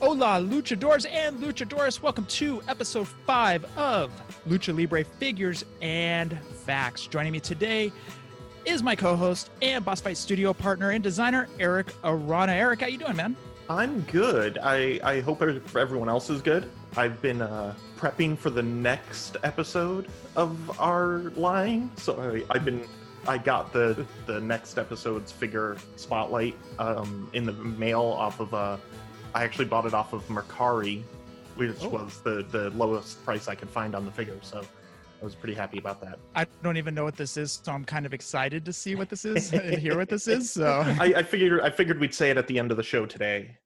[0.00, 2.00] Hola, luchadores and luchadoras.
[2.00, 4.10] Welcome to episode five of
[4.48, 7.06] Lucha Libre Figures and Facts.
[7.06, 7.92] Joining me today
[8.64, 12.52] is my co-host and Boss Fight studio partner and designer, Eric Arana.
[12.52, 13.36] Eric, how you doing, man?
[13.68, 14.58] I'm good.
[14.62, 16.70] I, I hope everyone else is good.
[16.96, 22.86] I've been uh, prepping for the next episode of our line, so I, I've been
[23.26, 28.76] I got the the next episode's figure spotlight um, in the mail off of uh,
[29.34, 31.02] I actually bought it off of Mercari,
[31.56, 31.88] which oh.
[31.88, 34.38] was the the lowest price I could find on the figure.
[34.42, 34.62] So
[35.20, 36.18] I was pretty happy about that.
[36.34, 39.08] I don't even know what this is, so I'm kind of excited to see what
[39.08, 40.50] this is and hear what this is.
[40.50, 43.06] So I, I, figured I figured we'd say it at the end of the show
[43.06, 43.56] today.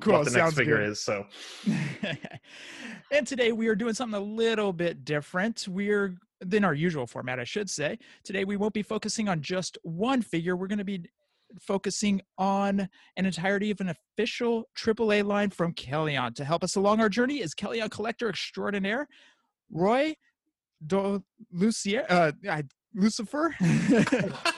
[0.00, 0.90] Cool, what the next figure good.
[0.90, 1.00] is.
[1.00, 1.26] So
[3.10, 5.66] and today we are doing something a little bit different.
[5.68, 7.98] We're than our usual format, I should say.
[8.22, 10.56] Today we won't be focusing on just one figure.
[10.56, 11.04] We're going to be
[11.60, 16.34] focusing on an entirety of an official AAA line from Kellyon.
[16.34, 19.08] To help us along our journey is Kellyon collector extraordinaire
[19.70, 20.14] Roy
[20.86, 22.32] Do Lucier, uh,
[22.94, 23.54] Lucifer.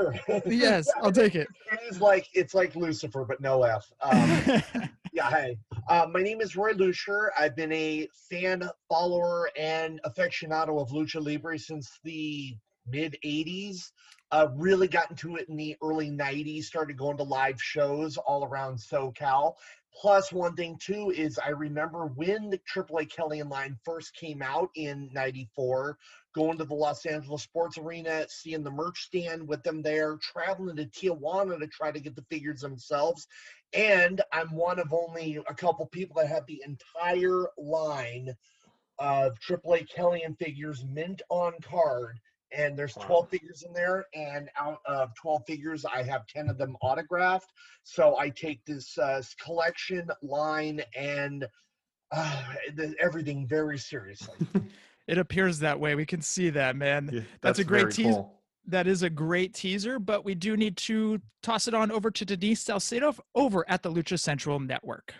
[0.00, 0.42] sure.
[0.46, 1.48] yes, I'll take it.
[1.72, 3.90] It is like it's like Lucifer, but no F.
[4.00, 5.58] Um, yeah, hey.
[5.88, 7.32] Uh, my name is Roy Lucier.
[7.38, 13.90] I've been a fan, follower, and aficionado of Lucha Libre since the mid 80s.
[14.32, 18.44] Uh, really got into it in the early 90s, started going to live shows all
[18.44, 19.54] around SoCal.
[19.92, 24.70] Plus, one thing too is I remember when the AAA Kellion line first came out
[24.74, 25.98] in 94,
[26.34, 30.76] going to the Los Angeles Sports Arena, seeing the merch stand with them there, traveling
[30.76, 33.26] to Tijuana to try to get the figures themselves.
[33.72, 38.34] And I'm one of only a couple people that have the entire line
[38.98, 42.20] of AAA Kellion figures mint on card
[42.52, 46.58] and there's 12 figures in there and out of 12 figures i have 10 of
[46.58, 47.52] them autographed.
[47.82, 51.46] So i take this uh, collection line and
[52.12, 52.42] uh,
[52.98, 54.36] everything very seriously.
[55.06, 55.96] It appears that way.
[55.96, 57.10] We can see that man.
[57.12, 58.40] Yeah, that's, that's, a great teaser cool.
[58.68, 62.24] that is a great teaser but we do need to toss it on over to
[62.24, 65.14] denise salcedo over at the lucha central network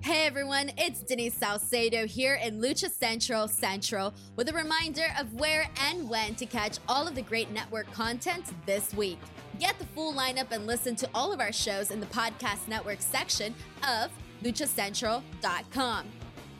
[0.00, 5.68] Hey everyone, it's Denise Salcedo here in Lucha Central Central with a reminder of where
[5.80, 9.18] and when to catch all of the great network content this week.
[9.58, 13.00] Get the full lineup and listen to all of our shows in the podcast network
[13.00, 13.52] section
[13.82, 14.12] of
[14.44, 16.06] luchacentral.com.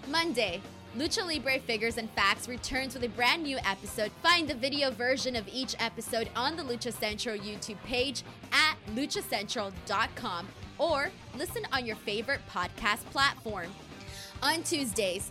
[0.09, 0.61] Monday,
[0.97, 4.11] Lucha Libre Figures and Facts returns with a brand new episode.
[4.23, 10.49] Find the video version of each episode on the Lucha Central YouTube page at luchacentral.com
[10.79, 13.67] or listen on your favorite podcast platform.
[14.43, 15.31] On Tuesdays,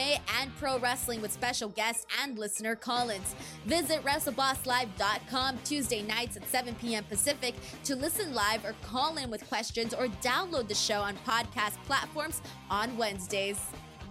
[0.39, 3.35] and pro wrestling with special guests and listener call-ins.
[3.65, 7.03] Visit WrestleBossLive.com Tuesday nights at 7 p.m.
[7.05, 11.77] Pacific to listen live or call in with questions or download the show on podcast
[11.85, 13.59] platforms on Wednesdays.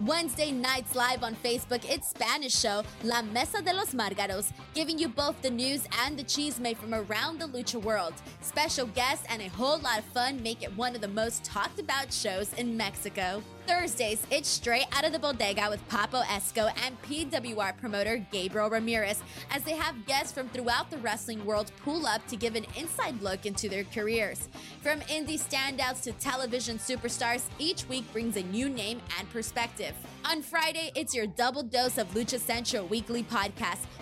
[0.05, 5.07] Wednesday nights live on Facebook, it's Spanish show La Mesa de los Margaros, giving you
[5.07, 8.13] both the news and the cheese made from around the lucha world.
[8.41, 11.79] Special guests and a whole lot of fun make it one of the most talked
[11.79, 13.43] about shows in Mexico.
[13.67, 19.21] Thursdays, it's straight out of the bodega with Papo Esco and PWR promoter Gabriel Ramirez
[19.49, 23.21] as they have guests from throughout the wrestling world pull up to give an inside
[23.21, 24.49] look into their careers.
[24.81, 29.93] From indie standouts to television superstars, each week brings a new name and perspective.
[30.25, 33.85] On Friday, it's your double dose of Lucha Central Weekly podcast,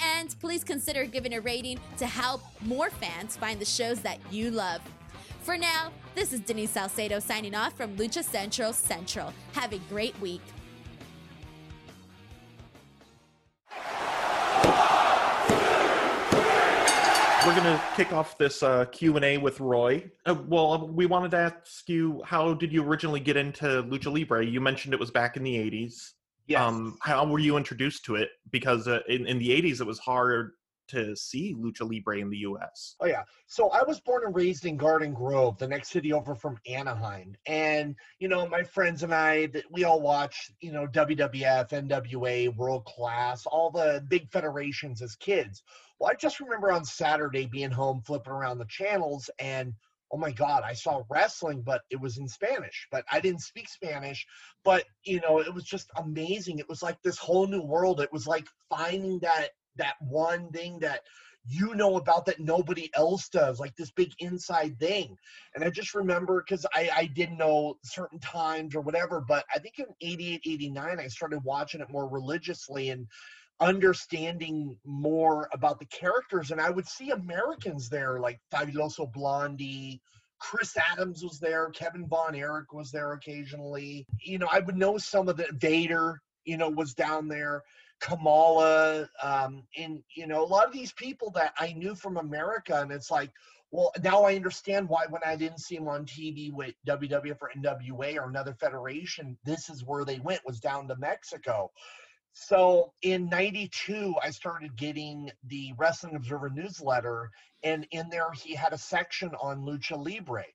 [0.00, 4.50] And please consider giving a rating to help more fans find the shows that you
[4.50, 4.80] love.
[5.42, 9.32] For now, this is Denise Salcedo signing off from Lucha Central Central.
[9.54, 10.42] Have a great week.
[17.44, 20.08] We're gonna kick off this uh, Q and A with Roy.
[20.24, 24.46] Uh, well, we wanted to ask you, how did you originally get into lucha libre?
[24.46, 26.12] You mentioned it was back in the '80s.
[26.46, 26.60] Yes.
[26.60, 28.30] Um, how were you introduced to it?
[28.50, 30.52] Because uh, in, in the '80s, it was hard
[30.88, 32.96] to see lucha libre in the U.S.
[33.00, 33.22] Oh yeah.
[33.46, 37.34] So I was born and raised in Garden Grove, the next city over from Anaheim.
[37.46, 42.84] And you know, my friends and I, we all watch, you know, WWF, NWA, World
[42.84, 45.62] Class, all the big federations as kids.
[45.98, 49.72] Well, I just remember on Saturday being home, flipping around the channels, and
[50.12, 52.86] oh my God, I saw wrestling, but it was in Spanish.
[52.90, 54.26] But I didn't speak Spanish.
[54.64, 56.58] But you know, it was just amazing.
[56.58, 58.00] It was like this whole new world.
[58.00, 61.00] It was like finding that that one thing that
[61.44, 65.16] you know about that nobody else does, like this big inside thing.
[65.54, 69.58] And I just remember because I, I didn't know certain times or whatever, but I
[69.58, 73.08] think in 88, 89, I started watching it more religiously and
[73.60, 76.50] understanding more about the characters.
[76.50, 80.00] And I would see Americans there, like Fabuloso Blondie.
[80.38, 81.70] Chris Adams was there.
[81.70, 84.06] Kevin Von Erich was there occasionally.
[84.20, 87.62] You know, I would know some of the Vader, you know, was down there.
[88.00, 92.80] Kamala, um, and you know, a lot of these people that I knew from America,
[92.80, 93.30] and it's like,
[93.70, 97.50] well, now I understand why when I didn't see them on TV with WWF or
[97.56, 101.70] NWA or another federation, this is where they went was down to Mexico.
[102.32, 107.30] So in 92, I started getting the Wrestling Observer newsletter,
[107.62, 110.46] and in there he had a section on Lucha Libre.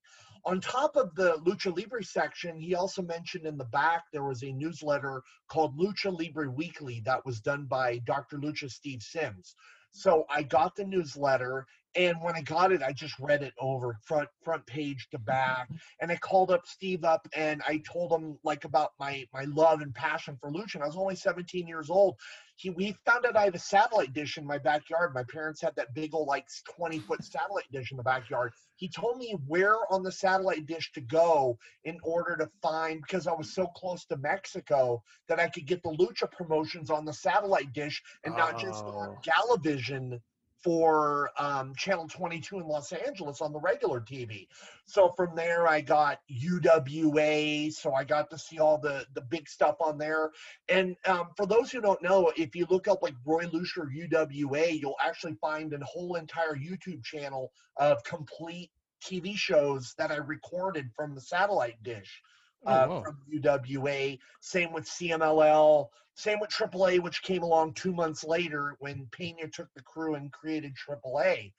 [0.46, 4.44] On top of the Lucha Libre section, he also mentioned in the back there was
[4.44, 8.38] a newsletter called Lucha Libre Weekly that was done by Dr.
[8.38, 9.56] Lucha Steve Sims.
[9.92, 11.68] So I got the newsletter
[11.98, 15.66] and when I got it, I just read it over front front page to back.
[15.66, 15.76] Mm-hmm.
[16.02, 19.82] And I called up Steve up and I told him like about my my love
[19.82, 20.76] and passion for lucha.
[20.76, 22.16] And I was only 17 years old.
[22.56, 25.14] He we found out I have a satellite dish in my backyard.
[25.16, 26.46] My parents had that big old like
[26.76, 28.54] 20 foot satellite dish in the backyard.
[28.76, 33.26] He told me where on the satellite dish to go in order to find because
[33.26, 37.14] I was so close to Mexico that I could get the lucha promotions on the
[37.14, 39.20] satellite dish and not just on Oh.
[39.24, 40.20] Galavision
[40.64, 44.48] for um, Channel 22 in Los Angeles on the regular TV.
[44.86, 47.72] So from there, I got UWA.
[47.72, 50.32] So I got to see all the the big stuff on there.
[50.70, 54.80] And um, for those who don't know, if you look up like Roy Lucier UWA,
[54.80, 58.72] you'll actually find a whole entire YouTube channel of complete
[59.04, 62.22] TV shows that I recorded from the satellite dish
[62.68, 63.04] uh, whoa.
[63.04, 64.20] from UWA.
[64.42, 65.88] Same with CMLL.
[66.16, 70.32] Same with AAA, which came along two months later when Pena took the crew and
[70.32, 71.54] created AAA.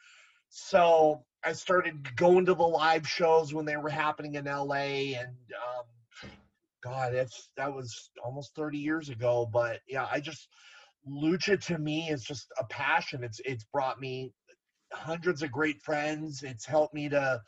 [0.50, 5.28] So I started going to the live shows when they were happening in LA, and
[5.28, 6.30] um,
[6.82, 9.48] God, that's that was almost 30 years ago.
[9.52, 10.48] But yeah, I just
[11.08, 13.22] lucha to me is just a passion.
[13.22, 14.32] It's it's brought me
[14.92, 16.42] hundreds of great friends.
[16.42, 17.40] It's helped me to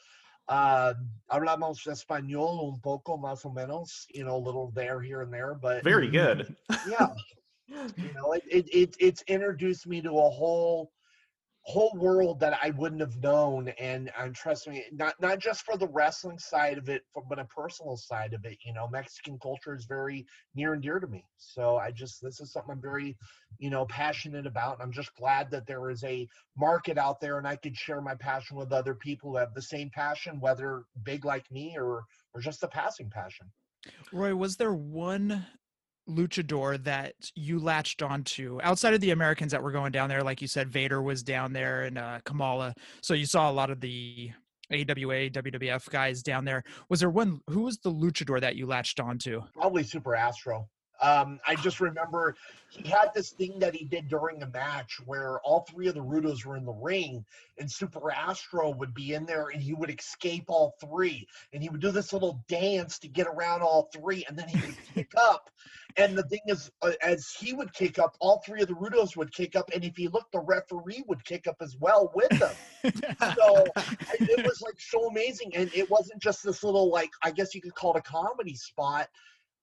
[0.51, 0.95] uh,
[1.31, 5.55] hablamos español un poco más o menos, you know, a little there, here and there,
[5.55, 6.55] but Very good.
[6.89, 7.09] yeah,
[7.69, 10.91] you know, it, it, it it's introduced me to a whole
[11.63, 15.77] whole world that I wouldn't have known, and and trust me, not not just for
[15.77, 18.59] the wrestling side of it, but a personal side of it.
[18.65, 22.41] You know, Mexican culture is very near and dear to me, so I just this
[22.41, 23.17] is something I'm very,
[23.59, 27.39] you know, passionate about, and I'm just glad that there is a market out there,
[27.39, 30.85] and I could share my passion with other people who have the same passion, whether
[31.03, 33.51] big like me or or just a passing passion.
[34.13, 35.47] Roy, was there one
[36.11, 40.23] luchador that you latched onto outside of the Americans that were going down there?
[40.23, 42.75] Like you said, Vader was down there and uh, Kamala.
[43.03, 44.31] So you saw a lot of the
[44.73, 46.63] AWA, WWF guys down there.
[46.89, 47.41] Was there one?
[47.49, 49.41] Who was the luchador that you latched onto?
[49.55, 50.69] probably Super Astro.
[51.01, 52.37] Um, I just remember
[52.69, 56.05] he had this thing that he did during a match where all three of the
[56.05, 57.25] Rudos were in the ring,
[57.59, 61.27] and Super Astro would be in there and he would escape all three.
[61.53, 64.61] And he would do this little dance to get around all three, and then he
[64.61, 65.51] would kick up.
[65.97, 69.17] And the thing is, uh, as he would kick up, all three of the Rudos
[69.17, 69.71] would kick up.
[69.75, 72.55] And if you look, the referee would kick up as well with them
[72.85, 73.67] so
[74.21, 77.61] it was like so amazing and it wasn't just this little like i guess you
[77.61, 79.09] could call it a comedy spot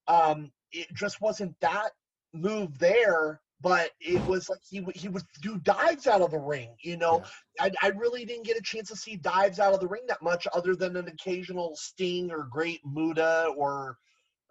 [0.07, 1.91] um it just wasn't that
[2.33, 6.37] move there but it was like he would he would do dives out of the
[6.37, 7.23] ring you know?
[7.59, 10.21] I, I really didn't get a chance to see dives out of the ring that
[10.21, 13.97] much other than an occasional sting or Great Muta or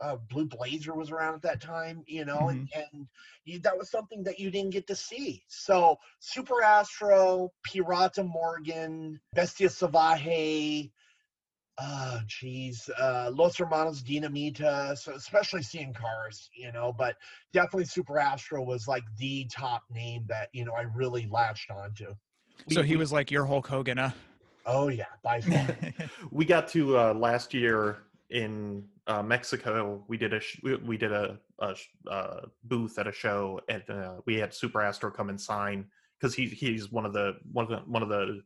[0.01, 2.49] uh, blue blazer was around at that time you know?
[2.49, 3.07] And, and
[3.45, 5.43] you, that was something that you didn't get to see.
[5.47, 10.91] So super astro pirata morgan bestia salvaje
[11.81, 17.17] oh geez, uh, Los Hermanos Dinamita, so especially Cien Caras, you know, but
[17.53, 22.15] definitely Super Astro was like the top name that, you know, I really latched onto.
[22.71, 24.11] So We- he we- was like your Hulk Hogan, huh?
[24.69, 25.69] Oh yeah, by far.
[26.33, 27.99] we got to uh, last year
[28.31, 30.05] in uh, Mexico.
[30.09, 33.61] We did a sh- we, we did a, a sh- uh, booth at a show,
[33.69, 35.87] and uh, we had Super Astro come and sign
[36.19, 38.41] because he he's one of the one of the one of the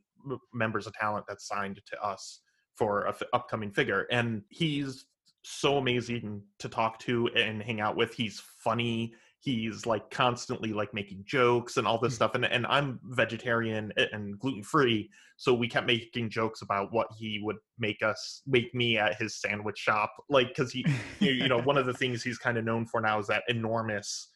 [0.53, 2.41] members of talent that signed to us
[2.75, 5.05] for a f- upcoming figure, and he's
[5.43, 8.13] so amazing to talk to and hang out with.
[8.13, 9.13] He's funny.
[9.39, 12.17] He's like constantly like making jokes and all this hmm.
[12.17, 15.09] stuff, and and I'm vegetarian and gluten free,
[15.41, 19.41] so we kept making jokes about what he would make us make me at his
[19.41, 20.85] sandwich shop like because he
[21.19, 24.29] you know one of the things he's kind of known for now is that enormous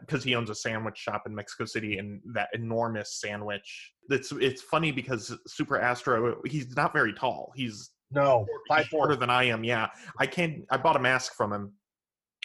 [0.00, 4.62] because he owns a sandwich shop in mexico city and that enormous sandwich it's it's
[4.62, 7.52] funny because super astro he's not very tall.
[7.54, 9.88] He's No, he's shorter than i am yeah.
[10.18, 11.72] I can't i bought a mask from him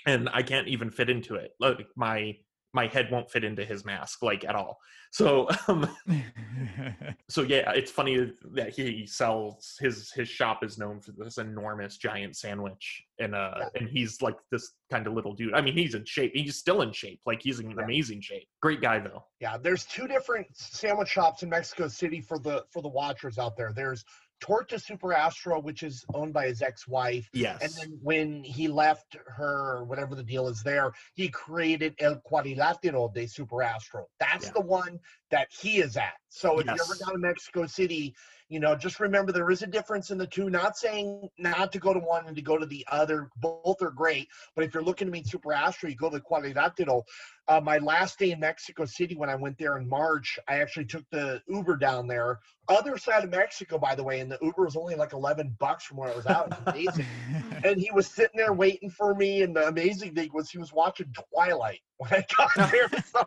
[0.06, 1.52] and i can't even fit into it.
[1.60, 2.36] Like my
[2.74, 4.78] my head won't fit into his mask like at all
[5.12, 5.90] so um
[7.30, 11.98] so yeah, it's funny that he sells his his shop is known for this enormous
[11.98, 13.68] giant sandwich, and uh, Yeah.
[13.76, 15.54] and he's like this kind of little dude.
[15.54, 16.32] I mean, he's in shape.
[16.36, 17.22] He's still in shape.
[17.26, 17.84] Like he's in Yeah.
[17.84, 18.48] amazing shape.
[18.62, 19.26] Great guy though.
[19.40, 23.56] Yeah, there's two different sandwich shops in Mexico City for the for the watchers out
[23.58, 23.72] there.
[23.74, 24.04] There's
[24.40, 27.30] Torta Super Astro, which is owned by his ex-wife.
[27.34, 27.62] Yes.
[27.62, 33.14] And then when he left her, whatever the deal is there, he created El Cuadrilátero
[33.14, 34.08] de Super Astro.
[34.20, 34.54] That's Yeah.
[34.54, 36.14] the one that he is at.
[36.30, 37.00] So if you're ever Yes.
[37.00, 38.16] down in Mexico City,
[38.50, 40.50] you know, just remember there is a difference in the two.
[40.50, 43.30] Not saying not to go to one and to go to the other.
[43.38, 44.28] Both are great.
[44.56, 47.04] But if you're looking to meet Super Astro, you go to the Cuadrilátero.
[47.48, 50.86] Uh, my last day in Mexico City when I went there in March, I actually
[50.86, 52.40] took the Uber down there.
[52.68, 55.86] Other side of Mexico, by the way, and the Uber was only like 11 bucks
[55.86, 57.06] from where I was out It was amazing
[57.64, 59.42] and he was sitting there waiting for me.
[59.42, 62.90] And the amazing thing was he was watching Twilight when I got there.
[63.04, 63.26] so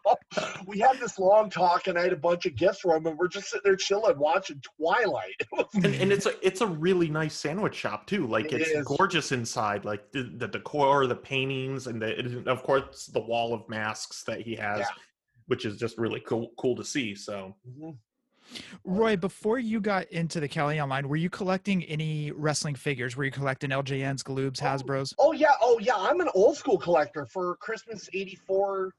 [0.67, 3.19] we had this long talk, and I had a bunch of gifts for him, and
[3.19, 5.12] we're just sitting there chilling, watching Twilight.
[5.39, 8.27] It was and, and it's a it's a really nice sandwich shop too.
[8.27, 8.85] Like It it's is.
[8.85, 9.85] gorgeous inside.
[9.85, 14.23] Like the, the decor, the paintings, and the it- of course the wall of masks
[14.25, 14.87] that he has, Yeah.
[15.47, 17.15] which is just really cool cool to see.
[17.15, 17.97] So Mhm.
[18.85, 23.17] Roy, before you got into the Kelly Online, were you collecting any wrestling figures?
[23.17, 24.67] Were you collecting LJNs, Galoobs, Oh.
[24.67, 25.15] Hasbro's?
[25.19, 25.95] Oh yeah, oh yeah.
[25.97, 27.25] I'm an old school collector.
[27.27, 28.93] For Christmas '84,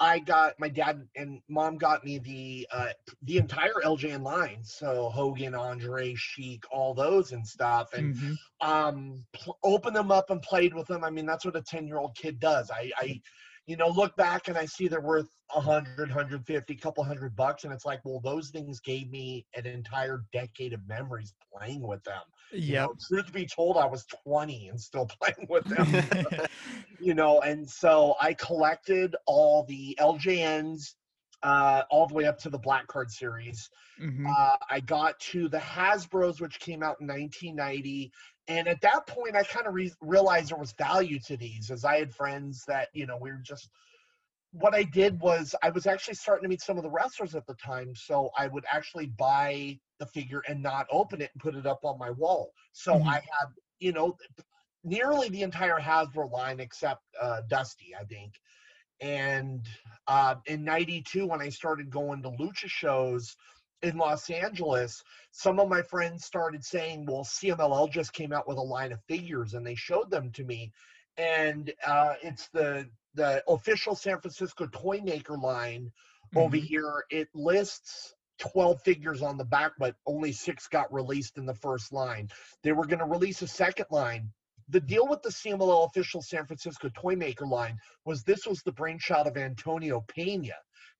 [0.00, 2.88] I got my dad and mom got me the uh,
[3.22, 4.58] the entire LJN line.
[4.62, 7.92] So Hogan, Andre, Sheik, all those and stuff.
[7.92, 8.36] And Mhm.
[8.60, 11.86] um pl- open them up and played with them i mean that's what a 10
[11.88, 13.20] year old kid does i i
[13.66, 17.36] you know look back and i see they're worth a hundred hundred fifty couple hundred
[17.36, 21.80] bucks and it's like well those things gave me an entire decade of memories playing
[21.80, 25.86] with them You know, truth be told i was 20 and still playing with them
[26.98, 30.94] you know and so i collected all the ljns
[31.42, 33.68] uh, all the way up to the black card series
[34.00, 34.26] Mhm.
[34.26, 38.10] uh, I got to the Hasbro's, which came out in 1990.
[38.48, 41.84] And at that point, I kind of re- realized there was value to these, as
[41.84, 43.68] I had friends that, you know, we were just.
[44.52, 47.44] What I did was I was actually starting to meet some of the wrestlers at
[47.46, 47.92] the time.
[47.96, 51.80] So I would actually buy the figure and not open it and put it up
[51.84, 52.52] on my wall.
[52.72, 53.06] So Mhm.
[53.08, 53.48] I had,
[53.80, 54.16] you know,
[54.84, 58.34] nearly the entire Hasbro line except uh, Dusty, I think.
[59.00, 59.66] And
[60.06, 63.34] uh, in 92, when I started going to lucha shows,
[63.84, 68.56] in Los Angeles, some of my friends started saying, "Well, CMLL just came out with
[68.58, 70.72] a line of figures," and they showed them to me,
[71.18, 75.92] and uh, it's the the official San Francisco toy maker line
[76.34, 76.62] over Mhm.
[76.68, 77.04] here.
[77.10, 81.92] It lists 12 figures on the back, but only six got released in the first
[81.92, 82.28] line.
[82.62, 84.32] They were going to release a second line.
[84.68, 88.72] The deal with the CMLL official San Francisco toy maker line was this was the
[88.72, 90.54] brainchild of Antonio Pena.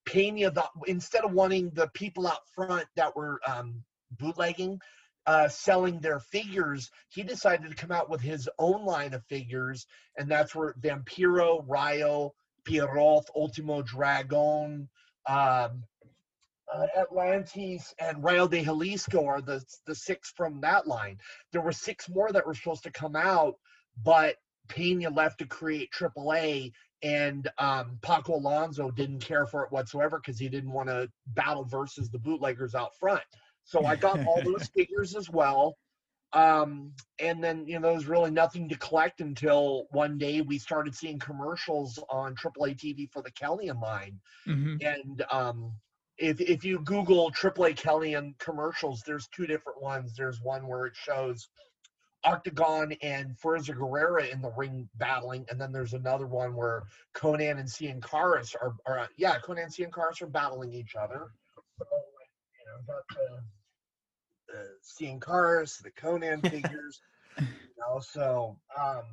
[0.05, 4.79] Pena, the, instead of wanting the people out front that were um, bootlegging,
[5.25, 9.87] uh, selling their figures, he decided to come out with his own line of figures,
[10.17, 12.33] and that's where Vampiro, Ryo,
[12.63, 14.87] Pierrot, Ultimo Dragon,
[15.27, 15.83] um,
[16.73, 21.17] uh, Atlantis, and Rayo de Jalisco are the the six from that line.
[21.51, 23.55] There were six more that were supposed to come out,
[24.03, 24.35] but
[24.67, 26.71] Pena left to create AAA,
[27.03, 31.63] and um, Paco Alonso didn't care for it whatsoever because he didn't want to battle
[31.63, 33.23] versus the bootleggers out front.
[33.63, 35.77] So I got all those figures as well.
[36.33, 40.57] Um, and then, you know, there was really nothing to collect until one day we
[40.57, 44.19] started seeing commercials on AAA TV for the Kellyan line.
[44.45, 44.77] Mhm.
[44.85, 45.71] And um,
[46.17, 50.13] if, if you Google AAA Kellyan commercials, there's two different ones.
[50.15, 51.47] There's one where it shows
[52.25, 57.59] Octagon and Fuerza Guerrera in the ring battling, and then there's another one where Conan
[57.59, 61.27] and Cien Caras are, are uh, yeah, Conan and Cien Caras are battling each other.
[61.77, 61.85] So,
[62.59, 63.03] you know, got
[64.47, 66.99] the, the Cien Caras, the Conan figures,
[67.37, 67.45] you
[67.77, 69.03] know, so um,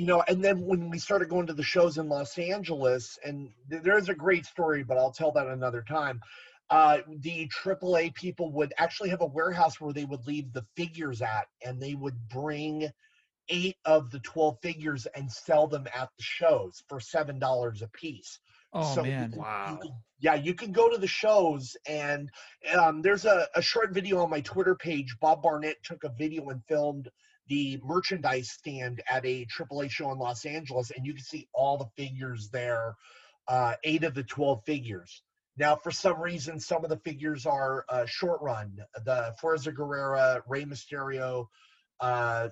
[0.00, 3.50] you know, and then when we started going to the shows in Los Angeles, and
[3.68, 6.22] th- there's a great story, but I'll tell that another time.
[6.70, 11.20] Uh, the AAA people would actually have a warehouse where they would leave the figures
[11.20, 12.88] at, and they would bring
[13.48, 17.88] eight of the 12 figures and sell them at the shows for seven dollars a
[17.88, 18.38] piece.
[18.72, 19.30] Oh So you man.
[19.32, 19.78] can- you Wow.
[19.82, 22.30] can- yeah, you can go to the shows, and
[22.78, 25.16] um, there's a, a short video on my Twitter page.
[25.20, 27.10] Bob Barnett took a video and filmed
[27.48, 31.78] the merchandise stand at a AAA show in Los Angeles, and you can see all
[31.78, 32.94] the figures there,
[33.48, 35.22] uh, eight of the 12 figures.
[35.60, 38.78] Now, for some reason, some of the figures are uh, short run.
[39.04, 41.48] The Fuerza Guerrera, Rey Mysterio,
[42.00, 42.48] uh,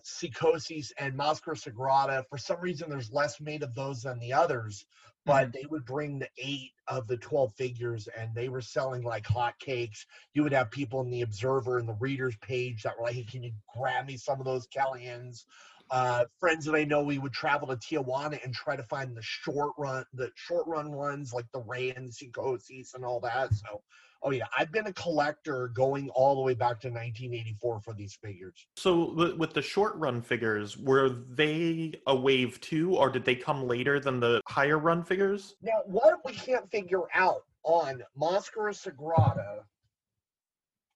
[0.98, 2.24] and Mascara Sagrada.
[2.28, 4.84] For some reason, there's less made of those than the others,
[5.24, 9.24] but they would bring the eight of the 12 figures and they were selling like
[9.24, 10.04] hotcakes.
[10.34, 13.24] You would have people in the Observer and the Readers page that were like, hey,
[13.24, 15.44] can you grab me some of those Callians?
[15.90, 19.22] Uh, friends that I know, we would travel to Tijuana and try to find the
[19.22, 23.54] short run, the short run ones like the Rey and the Psicosis and all that.
[23.54, 23.82] So,
[24.22, 28.14] oh yeah, I've been a collector going all the way back to 1984 for these
[28.14, 28.66] figures.
[28.76, 33.66] So with the short run figures, were they a wave two, or did they come
[33.66, 35.54] later than the higher run figures?
[35.62, 39.60] Now, what we can't figure out on Mascara Sagrada,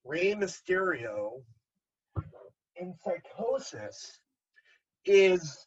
[0.04, 1.42] Rey Mysterio,
[2.80, 4.18] and Psicosis
[5.04, 5.66] is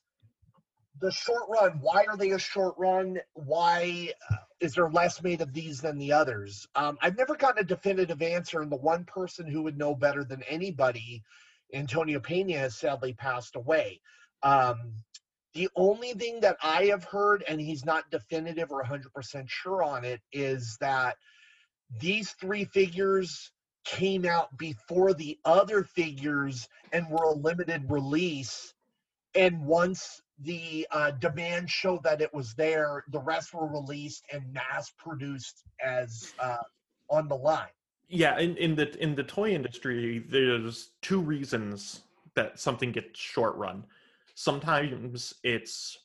[1.02, 1.80] the short run.
[1.82, 3.20] Why are they a short run?
[3.34, 6.68] Why uh, is there less made of these than the others?
[6.76, 10.24] Um, I've never gotten a definitive answer, and the one person who would know better
[10.24, 11.24] than anybody,
[11.74, 14.00] Antonio Pena, has sadly passed away.
[14.44, 14.94] Um,
[15.54, 20.04] the only thing that I have heard, and he's not definitive or 100% sure on
[20.04, 21.18] it, is that
[22.00, 23.52] these three figures
[23.86, 28.74] came out before the other figures and were a limited release.
[29.36, 34.42] And once the uh, demand showed that it was there, the rest were released and
[34.52, 36.58] mass produced as uh,
[37.10, 37.68] on the line.
[38.08, 42.02] Yeah, in, in the in the toy industry, there's two reasons
[42.36, 43.84] that something gets short run.
[44.36, 45.98] Sometimes it's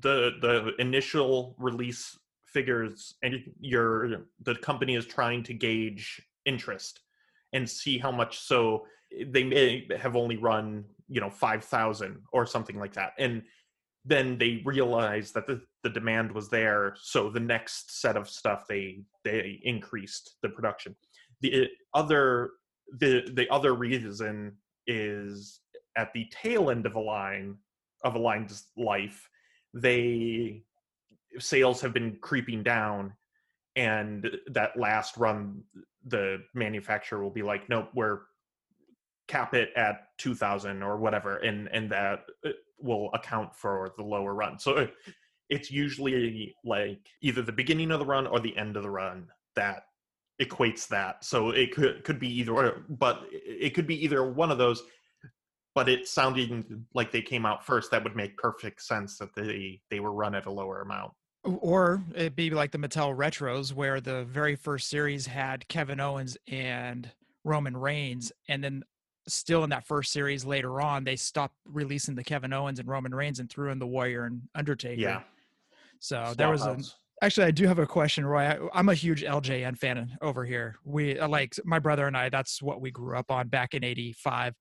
[0.00, 7.00] the the initial release figures, and your the company is trying to gauge interest
[7.52, 8.38] and see how much.
[8.38, 8.86] So
[9.26, 13.42] they may have only run you know five thousand or something like that, and
[14.04, 18.64] then they realize that the, the demand was there so the next set of stuff
[18.68, 20.96] they they increased the production.
[21.42, 22.52] The eh, other
[22.98, 25.60] the the other reason is
[25.96, 27.56] at the tail end of a line
[28.04, 29.28] of a line's life
[29.74, 30.62] they
[31.38, 33.12] sales have been creeping down
[33.76, 35.62] and that last run
[36.06, 38.20] the manufacturer will be like nope we're
[39.30, 44.34] cap it at 2000 or whatever and and that uh, will account for the lower
[44.34, 44.58] run.
[44.58, 44.86] So uh,
[45.48, 49.28] it's usually like either the beginning of the run or the end of the run
[49.54, 49.84] that
[50.42, 51.24] equates that.
[51.24, 54.82] So it could could be either or but it could be either one of those
[55.76, 59.80] but it sounded like they came out first that would make perfect sense that they
[59.90, 61.12] they were run at a lower amount.
[61.44, 66.36] Or it'd be like the Mattel Retros, where the very first series had Kevin Owens
[66.48, 67.10] and
[67.44, 68.82] Roman Reigns, and then
[69.30, 73.14] still in that first series later on, they stopped releasing the Kevin Owens and Roman
[73.14, 75.00] Reigns and threw in the Warrior and Undertaker.
[75.00, 75.22] yeah
[75.98, 76.78] So there was a,
[77.22, 78.42] actually I do have a question, Roy.
[78.42, 80.76] I, I'm a huge LJN fan over here.
[80.84, 82.28] We uh, like my brother and I.
[82.28, 84.54] That's what we grew up on back in '85.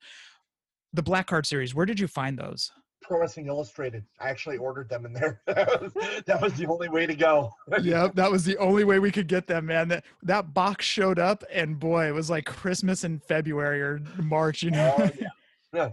[0.94, 1.76] The Black Card series.
[1.76, 2.72] Where did you find those?
[3.02, 4.04] Pro Wrestling Illustrated.
[4.20, 5.42] I actually ordered them in there.
[5.48, 7.52] that was the only way to go.
[7.82, 9.88] yeah, that was the only way we could get them, man.
[9.88, 14.64] That that box showed up, and boy, it was like Christmas in February or March,
[14.64, 14.96] you know.
[14.98, 15.28] Oh yeah.
[15.72, 15.92] Yeah.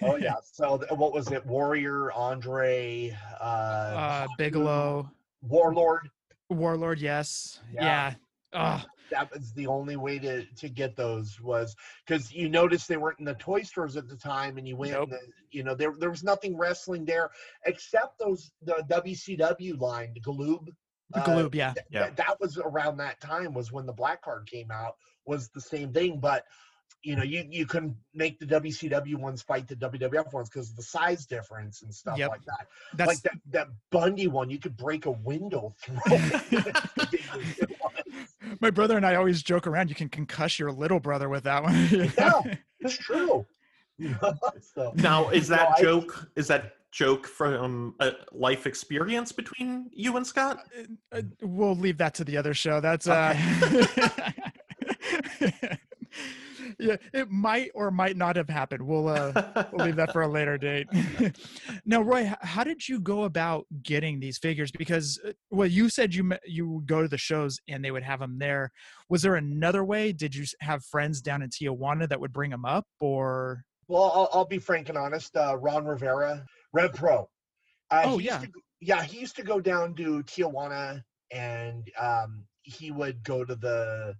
[0.00, 0.36] Oh yeah.
[0.42, 1.44] So what was it?
[1.44, 5.10] Warrior, Andre, uh, uh, Bigelow,
[5.42, 6.08] Warlord.
[6.48, 8.14] Warlord, yes, Yeah.
[8.54, 8.80] yeah.
[8.80, 11.74] Oh, That was the only way to to get those was
[12.06, 14.92] because you noticed they weren't in the toy stores at the time, and you went,
[14.92, 15.10] Nope.
[15.12, 17.30] and you know, there there was nothing wrestling there
[17.64, 20.68] except those the WCW line, the Galoob.
[21.10, 21.72] the Uh, yeah.
[21.72, 22.00] th- Yeah.
[22.00, 25.60] that, that was around that time was when the black card came out was the
[25.60, 26.44] same thing but
[27.02, 30.76] you know you you couldn't make the wcw ones fight the wwf ones because of
[30.76, 32.28] the size difference and stuff Yep.
[32.28, 35.96] like that That's like that that bundy one you could break a window through
[38.60, 39.88] my brother and I always joke around.
[39.88, 41.74] You can concuss your little brother with that one.
[42.18, 42.54] Yeah.
[42.80, 43.44] it's true
[44.74, 46.28] so, Now, is No, that I- joke?
[46.36, 50.64] Is that joke from a life experience between you and Scott?
[51.12, 52.80] Uh, we'll leave that to the other show.
[52.80, 53.36] That's uh
[56.78, 58.86] Yeah, it might or might not have happened.
[58.86, 60.86] We'll uh we'll leave that for a later date.
[61.84, 64.70] now, Roy, how did you go about getting these figures?
[64.70, 68.04] Because, uh, well, you said you you would go to the shows and they would
[68.04, 68.70] have them there.
[69.08, 70.12] Was there another way?
[70.12, 73.64] Did you have friends down in Tijuana that would bring them up, or?
[73.88, 75.36] Well, I'll, I'll be frank and honest.
[75.36, 77.28] Uh, Ron Rivera, Red Pro.
[77.90, 78.46] Uh, Oh, he used yeah.
[78.46, 83.56] to yeah, he used to go down to Tijuana, and um, he would go to
[83.56, 84.14] the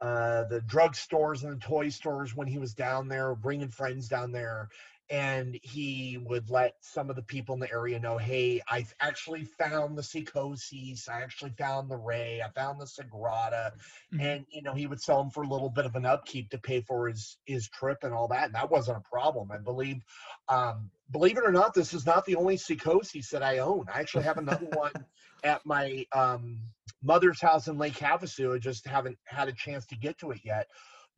[0.00, 4.08] uh, the drug stores and the toy stores when he was down there, bringing friends
[4.08, 4.68] down there.
[5.10, 9.44] And he would let some of the people in the area know, hey, I actually
[9.44, 13.72] found the Psicosis, I actually found the Rey, I found the Sagrada,
[14.12, 14.20] Mhm.
[14.20, 16.58] and you know he would sell them for a little bit of an upkeep to
[16.58, 20.02] pay for his his trip and all that and that wasn't a problem i believe
[20.48, 24.00] um believe it or not this is not the only Psicosis that i own i
[24.00, 25.06] actually have another one
[25.44, 26.60] at my um
[27.02, 30.40] mother's house in lake havasu i just haven't had a chance to get to it
[30.44, 30.66] yet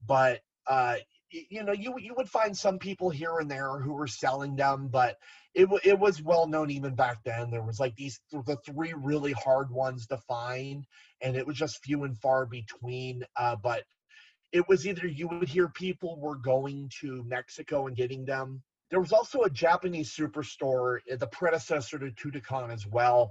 [0.07, 0.97] but uh
[1.49, 4.88] you know you you would find some people here and there who were selling them
[4.88, 5.16] but
[5.55, 9.33] it, it was well known even back then there was like these the three really
[9.33, 10.87] hard ones to find
[11.23, 13.25] and it was just few and far between.
[13.37, 13.85] Uh, but
[14.53, 18.62] it was either you would hear people were going to Mexico and getting them.
[18.90, 23.31] There was also a Japanese superstore, uh, the predecessor to Tuticon as well.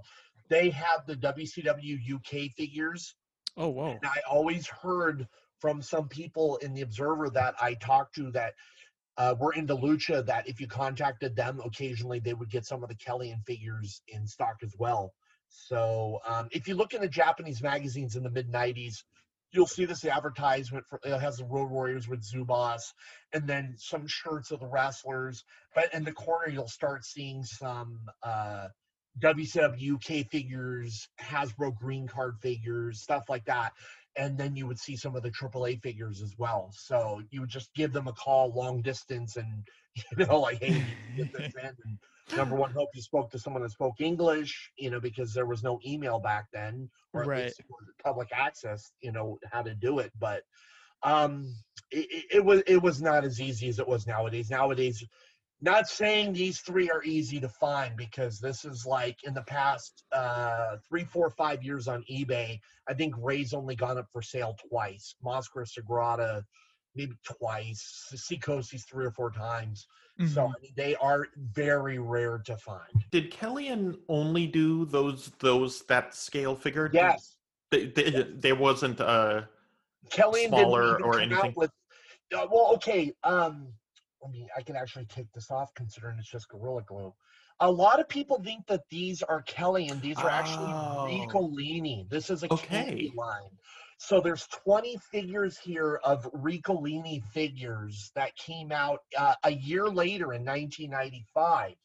[0.50, 3.16] They had the WCW UK figures,
[3.56, 3.92] Oh, whoa!
[3.92, 5.28] and I always heard
[5.62, 8.56] from some people in the Observer that I talked to that
[9.18, 12.90] uh, were into lucha that if you contacted them occasionally, they would get some of
[12.90, 15.14] the Kellyan figures in stock as well.
[15.50, 19.04] So um, if you look in the Japanese magazines in the mid '90s,
[19.52, 22.82] you'll see this advertisement for it has the Road Warriors with Zubaz,
[23.34, 25.44] and then some shirts of the wrestlers.
[25.76, 28.70] But in the corner, you'll start seeing some uh,
[29.20, 33.74] WCW UK figures, Hasbro green card figures, stuff like that.
[34.18, 36.72] And then you would see some of the AAA figures as well.
[36.74, 40.98] So you would just give them a call long distance and, you know, like, hey,
[41.16, 41.68] get this in.
[41.86, 42.00] And
[42.36, 45.64] number one, hope you spoke to someone that spoke English, you know, because there was
[45.64, 47.36] no email back then, or at Right.
[47.36, 50.12] least it was public access, you know, how to do it.
[50.20, 50.44] But
[51.04, 51.54] um,
[51.92, 54.50] it- it was it was not as easy as it was nowadays.
[54.50, 55.04] Nowadays,
[55.62, 60.04] not saying these three are easy to find because this is like in the past
[60.12, 62.60] uh, three, four, five years on eBay.
[62.90, 65.14] I think Rey's only gone up for sale twice.
[65.24, 66.44] Mascara Sagrada,
[66.96, 68.12] maybe twice.
[68.16, 69.86] Psicosis three or four times.
[70.28, 70.50] So Mhm.
[70.50, 73.06] I mean, they are very rare to find.
[73.12, 76.90] Did Kellyan only do those those that scale figure?
[76.94, 77.38] Yes,
[77.70, 79.44] they- they- there wasn't uh
[80.10, 81.54] Kellyan Smaller or anything?
[81.56, 81.72] with.
[82.36, 83.14] Uh, well, okay.
[83.24, 83.74] Um,
[84.24, 87.14] I mean, I can actually take this off considering it's just Gorilla Glue.
[87.60, 90.32] A lot of people think that these are Kelly and These are Oh.
[90.32, 92.10] actually Ricolino.
[92.10, 92.86] This is a Okay.
[92.88, 93.58] candy line.
[93.98, 100.34] So there's 20 figures here of Ricolino figures that came out uh, a year later
[100.34, 101.76] in 1995.